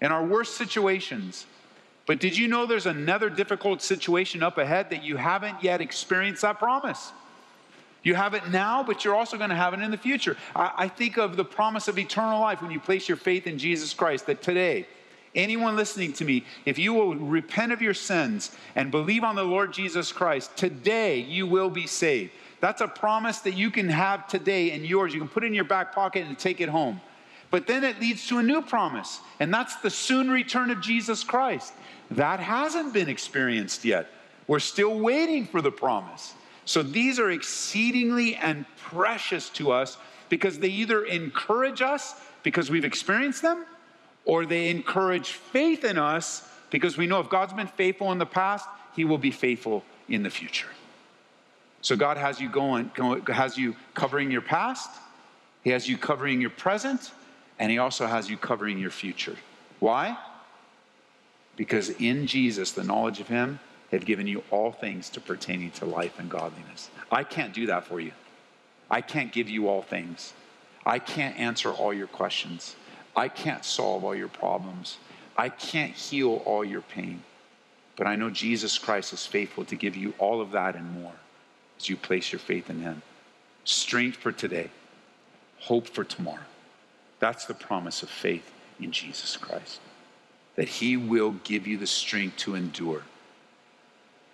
in 0.00 0.12
our 0.12 0.24
worst 0.24 0.56
situations. 0.56 1.46
But 2.06 2.20
did 2.20 2.36
you 2.36 2.48
know 2.48 2.66
there's 2.66 2.86
another 2.86 3.28
difficult 3.28 3.82
situation 3.82 4.42
up 4.42 4.58
ahead 4.58 4.90
that 4.90 5.02
you 5.02 5.16
haven't 5.16 5.62
yet 5.62 5.80
experienced 5.80 6.42
that 6.42 6.58
promise? 6.58 7.12
You 8.02 8.14
have 8.14 8.34
it 8.34 8.48
now, 8.48 8.82
but 8.82 9.04
you're 9.04 9.14
also 9.14 9.36
going 9.36 9.50
to 9.50 9.56
have 9.56 9.74
it 9.74 9.80
in 9.80 9.90
the 9.90 9.98
future. 9.98 10.36
I, 10.54 10.72
I 10.76 10.88
think 10.88 11.18
of 11.18 11.36
the 11.36 11.44
promise 11.44 11.88
of 11.88 11.98
eternal 11.98 12.40
life 12.40 12.62
when 12.62 12.70
you 12.70 12.80
place 12.80 13.08
your 13.08 13.16
faith 13.16 13.46
in 13.46 13.58
Jesus 13.58 13.92
Christ, 13.92 14.26
that 14.26 14.40
today, 14.40 14.86
anyone 15.34 15.76
listening 15.76 16.12
to 16.14 16.24
me, 16.24 16.44
if 16.64 16.78
you 16.78 16.94
will 16.94 17.16
repent 17.16 17.72
of 17.72 17.82
your 17.82 17.94
sins 17.94 18.52
and 18.76 18.90
believe 18.90 19.24
on 19.24 19.34
the 19.34 19.42
Lord 19.42 19.72
Jesus 19.72 20.12
Christ, 20.12 20.56
today 20.56 21.18
you 21.18 21.46
will 21.46 21.70
be 21.70 21.86
saved. 21.86 22.32
That's 22.60 22.80
a 22.80 22.88
promise 22.88 23.38
that 23.40 23.54
you 23.54 23.70
can 23.70 23.88
have 23.88 24.26
today 24.26 24.72
and 24.72 24.84
yours. 24.84 25.14
You 25.14 25.20
can 25.20 25.28
put 25.28 25.44
it 25.44 25.48
in 25.48 25.54
your 25.54 25.64
back 25.64 25.94
pocket 25.94 26.26
and 26.26 26.38
take 26.38 26.60
it 26.60 26.68
home. 26.68 27.00
But 27.50 27.66
then 27.66 27.84
it 27.84 28.00
leads 28.00 28.26
to 28.28 28.38
a 28.38 28.42
new 28.42 28.60
promise, 28.60 29.20
and 29.40 29.52
that's 29.52 29.76
the 29.76 29.90
soon 29.90 30.30
return 30.30 30.70
of 30.70 30.80
Jesus 30.80 31.24
Christ. 31.24 31.72
That 32.10 32.40
hasn't 32.40 32.92
been 32.92 33.08
experienced 33.08 33.84
yet. 33.84 34.08
We're 34.46 34.58
still 34.58 34.98
waiting 34.98 35.46
for 35.46 35.62
the 35.62 35.70
promise. 35.70 36.34
So 36.64 36.82
these 36.82 37.18
are 37.18 37.30
exceedingly 37.30 38.34
and 38.36 38.66
precious 38.76 39.48
to 39.50 39.72
us 39.72 39.96
because 40.28 40.58
they 40.58 40.68
either 40.68 41.04
encourage 41.04 41.80
us 41.80 42.14
because 42.42 42.70
we've 42.70 42.84
experienced 42.84 43.40
them 43.40 43.64
or 44.26 44.44
they 44.44 44.68
encourage 44.68 45.30
faith 45.30 45.84
in 45.84 45.96
us 45.96 46.46
because 46.70 46.98
we 46.98 47.06
know 47.06 47.20
if 47.20 47.30
God's 47.30 47.54
been 47.54 47.66
faithful 47.66 48.12
in 48.12 48.18
the 48.18 48.26
past, 48.26 48.68
he 48.94 49.04
will 49.04 49.18
be 49.18 49.30
faithful 49.30 49.82
in 50.08 50.22
the 50.22 50.30
future. 50.30 50.68
So 51.80 51.96
God 51.96 52.16
has 52.16 52.40
you 52.40 52.48
going, 52.48 52.90
has 53.28 53.56
you 53.56 53.76
covering 53.94 54.30
your 54.30 54.40
past, 54.40 54.90
he 55.62 55.70
has 55.70 55.88
you 55.88 55.96
covering 55.96 56.40
your 56.40 56.50
present, 56.50 57.12
and 57.58 57.70
he 57.70 57.78
also 57.78 58.06
has 58.06 58.28
you 58.28 58.36
covering 58.36 58.78
your 58.78 58.90
future. 58.90 59.36
Why? 59.80 60.16
Because 61.56 61.90
in 61.90 62.26
Jesus, 62.26 62.72
the 62.72 62.84
knowledge 62.84 63.20
of 63.20 63.28
him 63.28 63.60
have 63.90 64.04
given 64.04 64.26
you 64.26 64.42
all 64.50 64.72
things 64.72 65.08
to 65.10 65.20
pertaining 65.20 65.70
to 65.72 65.84
life 65.84 66.18
and 66.18 66.30
godliness. 66.30 66.90
I 67.10 67.24
can't 67.24 67.54
do 67.54 67.66
that 67.66 67.86
for 67.86 68.00
you. 68.00 68.12
I 68.90 69.00
can't 69.00 69.32
give 69.32 69.48
you 69.48 69.68
all 69.68 69.82
things. 69.82 70.32
I 70.84 70.98
can't 70.98 71.38
answer 71.38 71.70
all 71.70 71.92
your 71.92 72.06
questions. 72.06 72.76
I 73.16 73.28
can't 73.28 73.64
solve 73.64 74.04
all 74.04 74.14
your 74.14 74.28
problems. 74.28 74.98
I 75.36 75.48
can't 75.48 75.92
heal 75.92 76.42
all 76.44 76.64
your 76.64 76.80
pain. 76.82 77.22
But 77.96 78.06
I 78.06 78.16
know 78.16 78.30
Jesus 78.30 78.78
Christ 78.78 79.12
is 79.12 79.26
faithful 79.26 79.64
to 79.66 79.76
give 79.76 79.96
you 79.96 80.14
all 80.18 80.40
of 80.40 80.52
that 80.52 80.76
and 80.76 80.92
more 80.92 81.14
as 81.78 81.88
you 81.88 81.96
place 81.96 82.32
your 82.32 82.38
faith 82.38 82.70
in 82.70 82.80
Him. 82.80 83.02
Strength 83.64 84.18
for 84.18 84.32
today, 84.32 84.70
hope 85.60 85.88
for 85.88 86.04
tomorrow. 86.04 86.44
That's 87.20 87.46
the 87.46 87.54
promise 87.54 88.02
of 88.02 88.08
faith 88.08 88.50
in 88.80 88.92
Jesus 88.92 89.36
Christ. 89.36 89.80
That 90.56 90.68
He 90.68 90.96
will 90.96 91.32
give 91.44 91.66
you 91.66 91.76
the 91.76 91.86
strength 91.86 92.36
to 92.38 92.54
endure. 92.54 93.02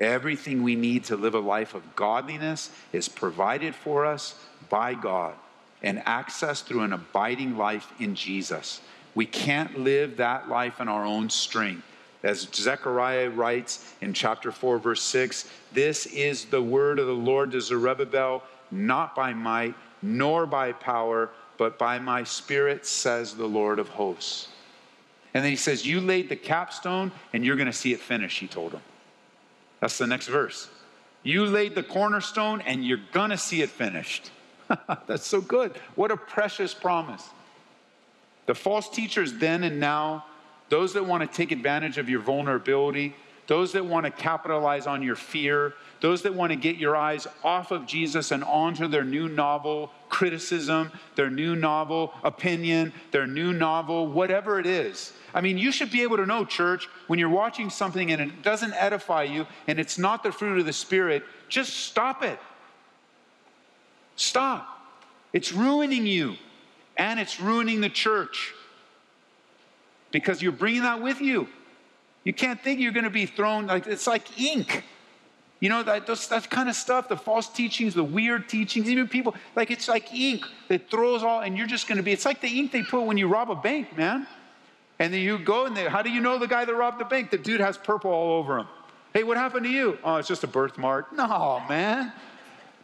Everything 0.01 0.63
we 0.63 0.75
need 0.75 1.05
to 1.05 1.17
live 1.17 1.35
a 1.35 1.41
life 1.41 1.75
of 1.75 1.97
godliness 1.97 2.71
is 2.93 3.09
provided 3.09 3.75
for 3.75 4.05
us 4.05 4.35
by 4.69 4.95
God 4.95 5.35
and 5.83 6.03
access 6.05 6.63
through 6.63 6.81
an 6.81 6.93
abiding 6.93 7.57
life 7.57 7.93
in 8.01 8.15
Jesus. 8.15 8.81
We 9.15 9.27
can't 9.27 9.79
live 9.79 10.17
that 10.17 10.49
life 10.49 10.81
in 10.81 10.89
our 10.89 11.05
own 11.05 11.31
strength. 11.31 11.85
As 12.25 12.49
Zechariah 12.53 13.29
writes 13.29 13.95
in 14.01 14.15
chapter 14.15 14.51
4, 14.51 14.79
verse 14.79 15.03
6, 15.03 15.47
this 15.73 16.07
is 16.07 16.47
the 16.47 16.63
word 16.63 16.99
of 16.99 17.07
the 17.07 17.13
Lord 17.13 17.53
to 17.53 17.61
Zerubbabel, 17.61 18.43
not 18.71 19.15
by 19.15 19.35
might, 19.35 19.75
nor 20.01 20.47
by 20.47 20.73
power, 20.73 21.29
but 21.59 21.79
by 21.79 21.99
my 21.99 22.25
spirit, 22.25 22.87
says 22.87 23.35
the 23.35 23.47
Lord 23.47 23.79
of 23.79 23.91
hosts. 23.91 24.49
And 25.35 25.45
then 25.45 25.51
he 25.51 25.57
says, 25.57 25.87
You 25.87 26.01
laid 26.01 26.31
the 26.31 26.37
capstone, 26.37 27.13
and 27.35 27.45
you're 27.45 27.57
going 27.57 27.67
to 27.67 27.73
see 27.73 27.93
it 27.93 28.01
finished, 28.01 28.41
he 28.41 28.47
told 28.47 28.73
him. 28.73 28.83
That's 29.81 29.99
the 29.99 30.07
next 30.07 30.29
verse. 30.29 30.71
You 31.23 31.45
laid 31.45 31.75
the 31.75 31.83
cornerstone, 31.83 32.63
and 32.63 32.87
you're 32.87 33.01
going 33.13 33.31
to 33.31 33.39
see 33.39 33.61
it 33.61 33.69
finished. 33.69 34.31
That's 35.07 35.27
so 35.27 35.43
good. 35.43 35.73
What 35.95 36.11
a 36.11 36.17
precious 36.17 36.73
promise. 36.73 37.29
The 38.47 38.55
false 38.55 38.89
teachers 38.89 39.35
then 39.35 39.63
and 39.63 39.79
now, 39.79 40.25
those 40.69 40.93
that 40.95 41.05
want 41.05 41.23
to 41.23 41.37
take 41.37 41.53
advantage 41.53 41.99
of 41.99 42.09
your 42.09 42.21
vulnerability, 42.21 43.15
those 43.47 43.73
that 43.73 43.85
want 43.85 44.07
to 44.07 44.11
capitalize 44.11 44.87
on 44.87 45.03
your 45.03 45.17
fear, 45.17 45.75
those 46.01 46.23
that 46.23 46.35
want 46.35 46.51
to 46.51 46.57
get 46.57 46.77
your 46.77 46.97
eyes 46.97 47.27
off 47.43 47.71
of 47.71 47.87
Jesus 47.87 48.31
and 48.31 48.43
onto 48.45 48.89
their 48.89 49.05
new 49.05 49.29
novel 49.29 49.91
criticism, 50.09 50.91
their 51.17 51.31
new 51.31 51.55
novel 51.57 52.15
opinion, 52.23 52.93
their 53.11 53.27
new 53.27 53.53
novel, 53.53 54.07
whatever 54.07 54.59
it 54.59 54.67
is. 54.67 55.13
I 55.35 55.41
mean, 55.41 55.59
you 55.59 55.73
should 55.73 55.91
be 55.91 56.03
able 56.03 56.17
to 56.19 56.27
know, 56.27 56.45
church, 56.45 56.89
when 57.07 57.19
you're 57.19 57.29
watching 57.29 57.69
something 57.69 58.13
and 58.13 58.21
it 58.21 58.43
doesn't 58.43 58.73
edify 58.75 59.25
you 59.25 59.47
and 59.67 59.79
it's 59.79 59.99
not 59.99 60.23
the 60.23 60.33
fruit 60.33 60.59
of 60.59 60.67
the 60.67 60.73
Spirit, 60.73 61.25
just 61.49 61.75
stop 61.75 62.23
it. 62.23 62.39
Stop. 64.17 64.69
It's 65.33 65.53
ruining 65.53 66.07
you 66.07 66.37
and 66.97 67.19
it's 67.19 67.41
ruining 67.41 67.81
the 67.81 67.91
church 67.91 68.55
because 70.15 70.41
you're 70.41 70.53
bringing 70.53 70.83
that 70.83 71.03
with 71.03 71.21
you. 71.21 71.49
You 72.23 72.33
can't 72.33 72.61
think 72.63 72.79
you're 72.79 72.93
going 72.93 73.05
to 73.05 73.11
be 73.11 73.27
thrown 73.27 73.67
like 73.67 73.89
it's 73.89 74.07
like 74.07 74.41
ink. 74.41 74.85
You 75.59 75.69
know, 75.69 75.83
that, 75.83 76.07
those, 76.07 76.29
that 76.29 76.49
kind 76.51 76.69
of 76.69 76.77
stuff, 76.77 77.09
the 77.09 77.17
false 77.17 77.49
teachings, 77.49 77.95
the 77.95 78.05
weird 78.05 78.49
teachings, 78.49 78.89
even 78.89 79.09
people, 79.09 79.35
like 79.57 79.71
it's 79.71 79.89
like 79.89 80.15
ink 80.15 80.45
that 80.69 80.89
throws 80.91 81.23
all, 81.23 81.41
and 81.41 81.59
you're 81.59 81.67
just 81.67 81.89
going 81.89 81.97
to 81.97 82.03
be, 82.03 82.13
it's 82.13 82.25
like 82.25 82.41
the 82.41 82.59
ink 82.59 82.71
they 82.71 82.83
put 82.83 83.03
when 83.03 83.17
you 83.17 83.27
rob 83.27 83.51
a 83.51 83.57
bank, 83.57 83.97
man. 83.97 84.27
And 84.99 85.13
then 85.13 85.21
you 85.21 85.39
go 85.39 85.67
in 85.67 85.75
there, 85.75 85.91
how 85.91 86.03
do 86.03 86.11
you 86.11 86.21
know 86.21 86.39
the 86.39 86.47
guy 86.47 86.65
that 86.65 86.75
robbed 86.75 87.01
the 87.01 87.05
bank? 87.05 87.31
The 87.31 87.39
dude 87.39 87.61
has 87.61 87.77
purple 87.77 88.13
all 88.13 88.39
over 88.39 88.59
him. 88.59 88.69
Hey, 89.13 89.25
what 89.25 89.37
happened 89.37 89.65
to 89.65 89.71
you? 89.71 89.99
Oh, 90.05 90.17
it's 90.17 90.29
just 90.29 90.45
a 90.45 90.47
birthmark. 90.47 91.13
No, 91.13 91.63
man. 91.69 92.13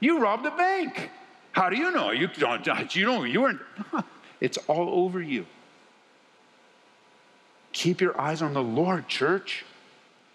You 0.00 0.18
robbed 0.18 0.46
a 0.46 0.56
bank. 0.56 1.10
How 1.52 1.70
do 1.70 1.76
you 1.76 1.90
know? 1.92 2.10
You 2.10 2.28
don't, 2.28 2.66
you 2.96 3.04
don't, 3.04 3.30
you 3.30 3.40
weren't. 3.40 3.60
It's 4.40 4.56
all 4.68 4.88
over 5.04 5.20
you. 5.20 5.44
Keep 7.80 8.02
your 8.02 8.20
eyes 8.20 8.42
on 8.42 8.52
the 8.52 8.62
Lord, 8.62 9.08
church. 9.08 9.64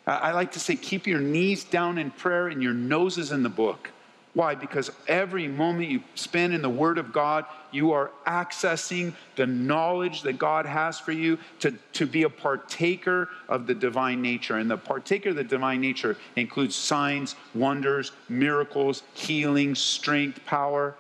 I 0.08 0.31
like 0.31 0.53
to 0.53 0.60
say, 0.60 0.75
keep 0.75 1.05
your 1.05 1.19
knees 1.19 1.63
down 1.63 1.99
in 1.99 2.10
prayer 2.10 2.47
and 2.47 2.63
your 2.63 2.73
noses 2.73 3.31
in 3.31 3.43
the 3.43 3.49
book. 3.49 3.91
Why? 4.34 4.55
Because 4.55 4.89
every 5.08 5.47
moment 5.47 5.91
you 5.91 6.01
spend 6.15 6.55
in 6.55 6.63
the 6.63 6.71
Word 6.71 6.97
of 6.97 7.13
God, 7.13 7.45
you 7.71 7.91
are 7.91 8.10
accessing 8.25 9.13
the 9.36 9.45
knowledge 9.45 10.23
that 10.23 10.39
God 10.39 10.65
has 10.65 10.99
for 10.99 11.12
you 11.12 11.38
to, 11.60 11.69
to 11.93 12.08
be 12.08 12.23
a 12.23 12.31
partaker 12.31 13.29
of 13.47 13.67
the 13.67 13.75
divine 13.75 14.23
nature. 14.23 14.58
And 14.58 14.67
the 14.67 14.77
partaker 14.77 15.29
of 15.29 15.36
the 15.36 15.43
divine 15.43 15.81
nature 15.81 16.17
includes 16.36 16.73
signs, 16.75 17.36
wonders, 17.53 18.12
miracles, 18.27 19.03
healing, 19.13 19.75
strength, 19.75 20.43
power. 20.47 20.95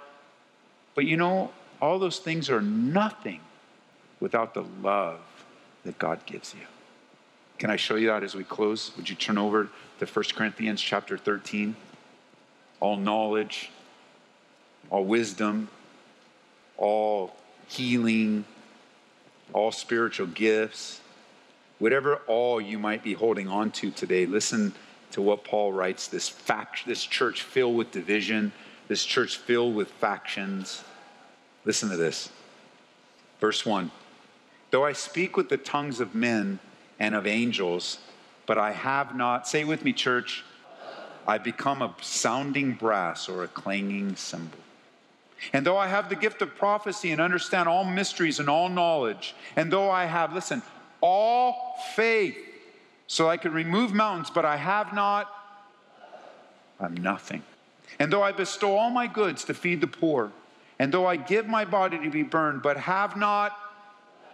But 0.93 1.05
you 1.05 1.17
know, 1.17 1.51
all 1.81 1.97
those 1.97 2.19
things 2.19 2.51
are 2.51 2.61
nothing 2.61 3.39
without 4.19 4.53
the 4.53 4.65
love 4.83 5.21
that 5.85 5.97
God 5.97 6.25
gives 6.25 6.53
you. 6.53 6.65
Can 7.57 7.69
I 7.69 7.77
show 7.77 7.95
you 7.95 8.07
that 8.07 8.23
as 8.23 8.35
we 8.35 8.43
close? 8.43 8.91
Would 8.97 9.09
you 9.09 9.15
turn 9.15 9.37
over 9.37 9.69
to 9.99 10.05
1 10.05 10.25
Corinthians 10.35 10.81
chapter 10.81 11.17
13? 11.17 11.75
All 12.81 12.97
knowledge, 12.97 13.71
all 14.89 15.05
wisdom, 15.05 15.69
all 16.77 17.35
healing, 17.67 18.43
all 19.53 19.71
spiritual 19.71 20.27
gifts, 20.27 20.99
whatever 21.79 22.17
all 22.27 22.59
you 22.59 22.77
might 22.77 23.03
be 23.03 23.13
holding 23.13 23.47
on 23.47 23.71
to 23.71 23.91
today, 23.91 24.25
listen 24.25 24.73
to 25.11 25.21
what 25.21 25.45
Paul 25.45 25.71
writes 25.71 26.07
this 26.07 26.27
fact, 26.27 26.85
this 26.85 27.03
church 27.03 27.41
filled 27.41 27.77
with 27.77 27.91
division, 27.91 28.51
this 28.87 29.05
church 29.05 29.37
filled 29.37 29.75
with 29.75 29.89
factions. 29.89 30.83
Listen 31.63 31.89
to 31.89 31.97
this. 31.97 32.29
Verse 33.39 33.65
1 33.65 33.91
Though 34.75 34.83
I 34.83 34.91
speak 34.91 35.37
with 35.37 35.47
the 35.47 35.55
tongues 35.55 36.01
of 36.01 36.13
men 36.13 36.59
and 36.99 37.15
of 37.15 37.25
angels, 37.25 37.97
but 38.45 38.57
I 38.57 38.73
have 38.73 39.15
not, 39.15 39.47
say 39.47 39.63
with 39.63 39.85
me, 39.85 39.93
church, 39.93 40.43
I 41.25 41.37
become 41.37 41.81
a 41.81 41.95
sounding 42.01 42.73
brass 42.73 43.29
or 43.29 43.45
a 43.45 43.47
clanging 43.47 44.17
cymbal. 44.17 44.59
And 45.53 45.65
though 45.65 45.77
I 45.77 45.87
have 45.87 46.09
the 46.09 46.17
gift 46.17 46.41
of 46.41 46.57
prophecy 46.57 47.13
and 47.13 47.21
understand 47.21 47.69
all 47.69 47.85
mysteries 47.85 48.41
and 48.41 48.49
all 48.49 48.67
knowledge, 48.67 49.33
and 49.55 49.71
though 49.71 49.89
I 49.89 50.03
have, 50.03 50.33
listen, 50.33 50.61
all 50.99 51.77
faith, 51.95 52.37
so 53.07 53.29
I 53.29 53.37
can 53.37 53.53
remove 53.53 53.93
mountains, 53.93 54.29
but 54.29 54.43
I 54.43 54.57
have 54.57 54.93
not, 54.93 55.33
I'm 56.81 56.95
nothing. 56.95 57.43
And 57.97 58.11
though 58.11 58.23
I 58.23 58.33
bestow 58.33 58.75
all 58.75 58.89
my 58.89 59.07
goods 59.07 59.45
to 59.45 59.53
feed 59.53 59.79
the 59.79 59.87
poor, 59.87 60.33
and 60.79 60.93
though 60.93 61.05
I 61.05 61.15
give 61.15 61.47
my 61.47 61.63
body 61.63 61.97
to 61.97 62.09
be 62.09 62.23
burned, 62.23 62.61
but 62.61 62.75
have 62.75 63.15
not 63.15 63.57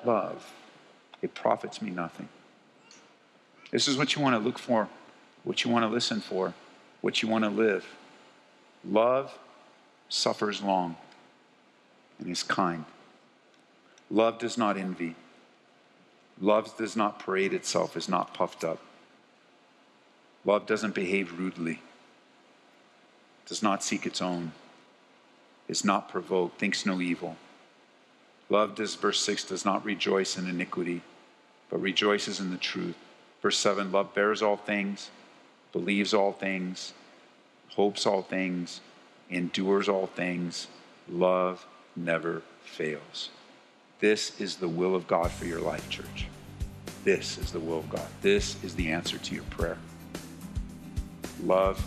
love, 0.05 0.53
it 1.21 1.33
profits 1.33 1.81
me 1.81 1.89
nothing. 1.89 2.29
This 3.71 3.87
is 3.87 3.97
what 3.97 4.15
you 4.15 4.21
want 4.21 4.35
to 4.35 4.39
look 4.39 4.59
for, 4.59 4.89
what 5.43 5.63
you 5.63 5.71
want 5.71 5.83
to 5.83 5.89
listen 5.89 6.19
for, 6.19 6.53
what 7.01 7.21
you 7.21 7.29
want 7.29 7.43
to 7.43 7.49
live. 7.49 7.85
Love 8.83 9.37
suffers 10.09 10.61
long 10.61 10.97
and 12.19 12.29
is 12.29 12.43
kind. 12.43 12.85
Love 14.09 14.39
does 14.39 14.57
not 14.57 14.77
envy. 14.77 15.15
Love 16.39 16.75
does 16.77 16.95
not 16.95 17.19
parade 17.19 17.53
itself, 17.53 17.95
is 17.95 18.09
not 18.09 18.33
puffed 18.33 18.63
up. 18.63 18.79
Love 20.43 20.65
doesn't 20.65 20.95
behave 20.95 21.37
rudely, 21.37 21.79
does 23.45 23.61
not 23.61 23.83
seek 23.83 24.07
its 24.07 24.21
own 24.21 24.51
is 25.71 25.85
not 25.85 26.09
provoked, 26.09 26.59
thinks 26.59 26.85
no 26.85 26.99
evil. 26.99 27.37
Love, 28.51 28.75
does, 28.75 28.95
verse 28.95 29.21
6, 29.21 29.45
does 29.45 29.63
not 29.63 29.85
rejoice 29.85 30.37
in 30.37 30.45
iniquity, 30.45 31.01
but 31.69 31.79
rejoices 31.79 32.41
in 32.41 32.51
the 32.51 32.57
truth. 32.57 32.97
Verse 33.41 33.57
7, 33.57 33.93
love 33.93 34.13
bears 34.13 34.41
all 34.41 34.57
things, 34.57 35.09
believes 35.71 36.13
all 36.13 36.33
things, 36.33 36.91
hopes 37.69 38.05
all 38.05 38.21
things, 38.21 38.81
endures 39.29 39.87
all 39.87 40.05
things. 40.05 40.67
Love 41.07 41.65
never 41.95 42.41
fails. 42.65 43.29
This 44.01 44.37
is 44.41 44.57
the 44.57 44.67
will 44.67 44.95
of 44.95 45.07
God 45.07 45.31
for 45.31 45.45
your 45.45 45.61
life, 45.61 45.89
church. 45.89 46.27
This 47.05 47.37
is 47.37 47.53
the 47.53 47.59
will 47.59 47.79
of 47.79 47.89
God. 47.89 48.07
This 48.21 48.61
is 48.65 48.75
the 48.75 48.91
answer 48.91 49.17
to 49.17 49.33
your 49.33 49.45
prayer. 49.45 49.77
Love 51.41 51.81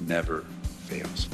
never 0.00 0.46
fails. 0.86 1.28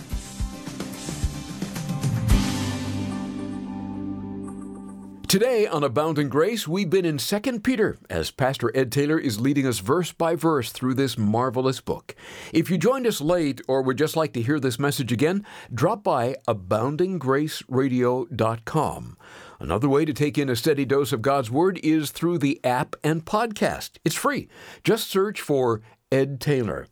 Today 5.36 5.66
on 5.66 5.84
Abounding 5.84 6.30
Grace, 6.30 6.66
we've 6.66 6.88
been 6.88 7.04
in 7.04 7.18
2 7.18 7.60
Peter 7.60 7.98
as 8.08 8.30
Pastor 8.30 8.74
Ed 8.74 8.90
Taylor 8.90 9.18
is 9.18 9.38
leading 9.38 9.66
us 9.66 9.80
verse 9.80 10.10
by 10.10 10.34
verse 10.34 10.72
through 10.72 10.94
this 10.94 11.18
marvelous 11.18 11.82
book. 11.82 12.14
If 12.54 12.70
you 12.70 12.78
joined 12.78 13.06
us 13.06 13.20
late 13.20 13.60
or 13.68 13.82
would 13.82 13.98
just 13.98 14.16
like 14.16 14.32
to 14.32 14.40
hear 14.40 14.58
this 14.58 14.78
message 14.78 15.12
again, 15.12 15.44
drop 15.70 16.02
by 16.02 16.36
aboundinggraceradio.com. 16.48 19.18
Another 19.60 19.88
way 19.90 20.06
to 20.06 20.14
take 20.14 20.38
in 20.38 20.48
a 20.48 20.56
steady 20.56 20.86
dose 20.86 21.12
of 21.12 21.20
God's 21.20 21.50
Word 21.50 21.78
is 21.82 22.12
through 22.12 22.38
the 22.38 22.58
app 22.64 22.96
and 23.04 23.26
podcast. 23.26 23.98
It's 24.06 24.14
free. 24.14 24.48
Just 24.84 25.10
search 25.10 25.42
for 25.42 25.82
Ed 26.10 26.40
Taylor. 26.40 26.86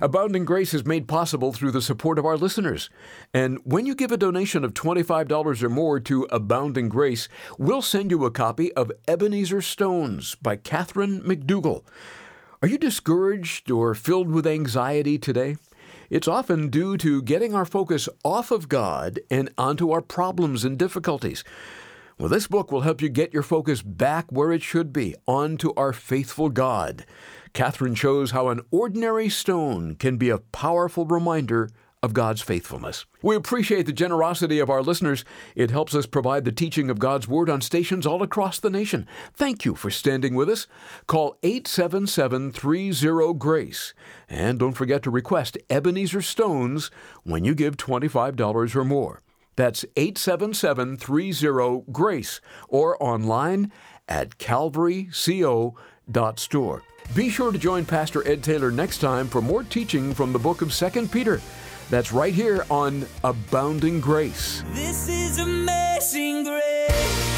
Abounding 0.00 0.44
Grace 0.44 0.74
is 0.74 0.86
made 0.86 1.08
possible 1.08 1.52
through 1.52 1.72
the 1.72 1.82
support 1.82 2.18
of 2.18 2.26
our 2.26 2.36
listeners. 2.36 2.88
And 3.34 3.58
when 3.64 3.84
you 3.84 3.94
give 3.94 4.12
a 4.12 4.16
donation 4.16 4.64
of 4.64 4.74
$25 4.74 5.62
or 5.62 5.68
more 5.68 5.98
to 6.00 6.26
Abounding 6.30 6.88
Grace, 6.88 7.28
we'll 7.58 7.82
send 7.82 8.10
you 8.10 8.24
a 8.24 8.30
copy 8.30 8.72
of 8.74 8.92
Ebenezer 9.08 9.60
Stones 9.60 10.36
by 10.36 10.56
Catherine 10.56 11.20
McDougall. 11.22 11.84
Are 12.62 12.68
you 12.68 12.78
discouraged 12.78 13.70
or 13.70 13.94
filled 13.94 14.30
with 14.30 14.46
anxiety 14.46 15.18
today? 15.18 15.56
It's 16.10 16.28
often 16.28 16.68
due 16.68 16.96
to 16.98 17.20
getting 17.22 17.54
our 17.54 17.64
focus 17.64 18.08
off 18.24 18.50
of 18.50 18.68
God 18.68 19.20
and 19.30 19.50
onto 19.58 19.90
our 19.90 20.00
problems 20.00 20.64
and 20.64 20.78
difficulties. 20.78 21.44
Well, 22.18 22.28
this 22.28 22.48
book 22.48 22.72
will 22.72 22.80
help 22.80 23.00
you 23.00 23.08
get 23.08 23.32
your 23.32 23.44
focus 23.44 23.80
back 23.80 24.26
where 24.30 24.50
it 24.50 24.60
should 24.60 24.92
be, 24.92 25.14
onto 25.26 25.72
our 25.76 25.92
faithful 25.92 26.48
God. 26.48 27.06
Catherine 27.52 27.94
shows 27.94 28.32
how 28.32 28.48
an 28.48 28.60
ordinary 28.72 29.28
stone 29.28 29.94
can 29.94 30.16
be 30.16 30.28
a 30.28 30.38
powerful 30.38 31.06
reminder 31.06 31.70
of 32.02 32.14
God's 32.14 32.42
faithfulness. 32.42 33.06
We 33.22 33.36
appreciate 33.36 33.86
the 33.86 33.92
generosity 33.92 34.58
of 34.58 34.68
our 34.68 34.82
listeners. 34.82 35.24
It 35.54 35.70
helps 35.70 35.94
us 35.94 36.06
provide 36.06 36.44
the 36.44 36.50
teaching 36.50 36.90
of 36.90 36.98
God's 36.98 37.28
Word 37.28 37.48
on 37.48 37.60
stations 37.60 38.04
all 38.04 38.24
across 38.24 38.58
the 38.58 38.70
nation. 38.70 39.06
Thank 39.34 39.64
you 39.64 39.76
for 39.76 39.88
standing 39.88 40.34
with 40.34 40.48
us. 40.48 40.66
Call 41.06 41.38
877 41.44 42.50
30 42.50 43.34
GRACE. 43.34 43.94
And 44.28 44.58
don't 44.58 44.72
forget 44.72 45.04
to 45.04 45.10
request 45.10 45.56
Ebenezer 45.70 46.22
Stones 46.22 46.90
when 47.22 47.44
you 47.44 47.54
give 47.54 47.76
$25 47.76 48.74
or 48.74 48.84
more. 48.84 49.22
That's 49.58 49.84
877 49.96 50.96
30 50.98 51.82
GRACE 51.90 52.40
or 52.68 53.02
online 53.02 53.72
at 54.06 54.38
calvaryco.store. 54.38 56.82
Be 57.16 57.28
sure 57.28 57.50
to 57.50 57.58
join 57.58 57.84
Pastor 57.84 58.24
Ed 58.28 58.44
Taylor 58.44 58.70
next 58.70 58.98
time 58.98 59.26
for 59.26 59.42
more 59.42 59.64
teaching 59.64 60.14
from 60.14 60.32
the 60.32 60.38
book 60.38 60.62
of 60.62 60.72
2 60.72 61.08
Peter. 61.08 61.40
That's 61.90 62.12
right 62.12 62.32
here 62.32 62.64
on 62.70 63.04
Abounding 63.24 64.00
Grace. 64.00 64.62
This 64.74 65.08
is 65.08 65.40
amazing 65.40 66.44
grace. 66.44 67.37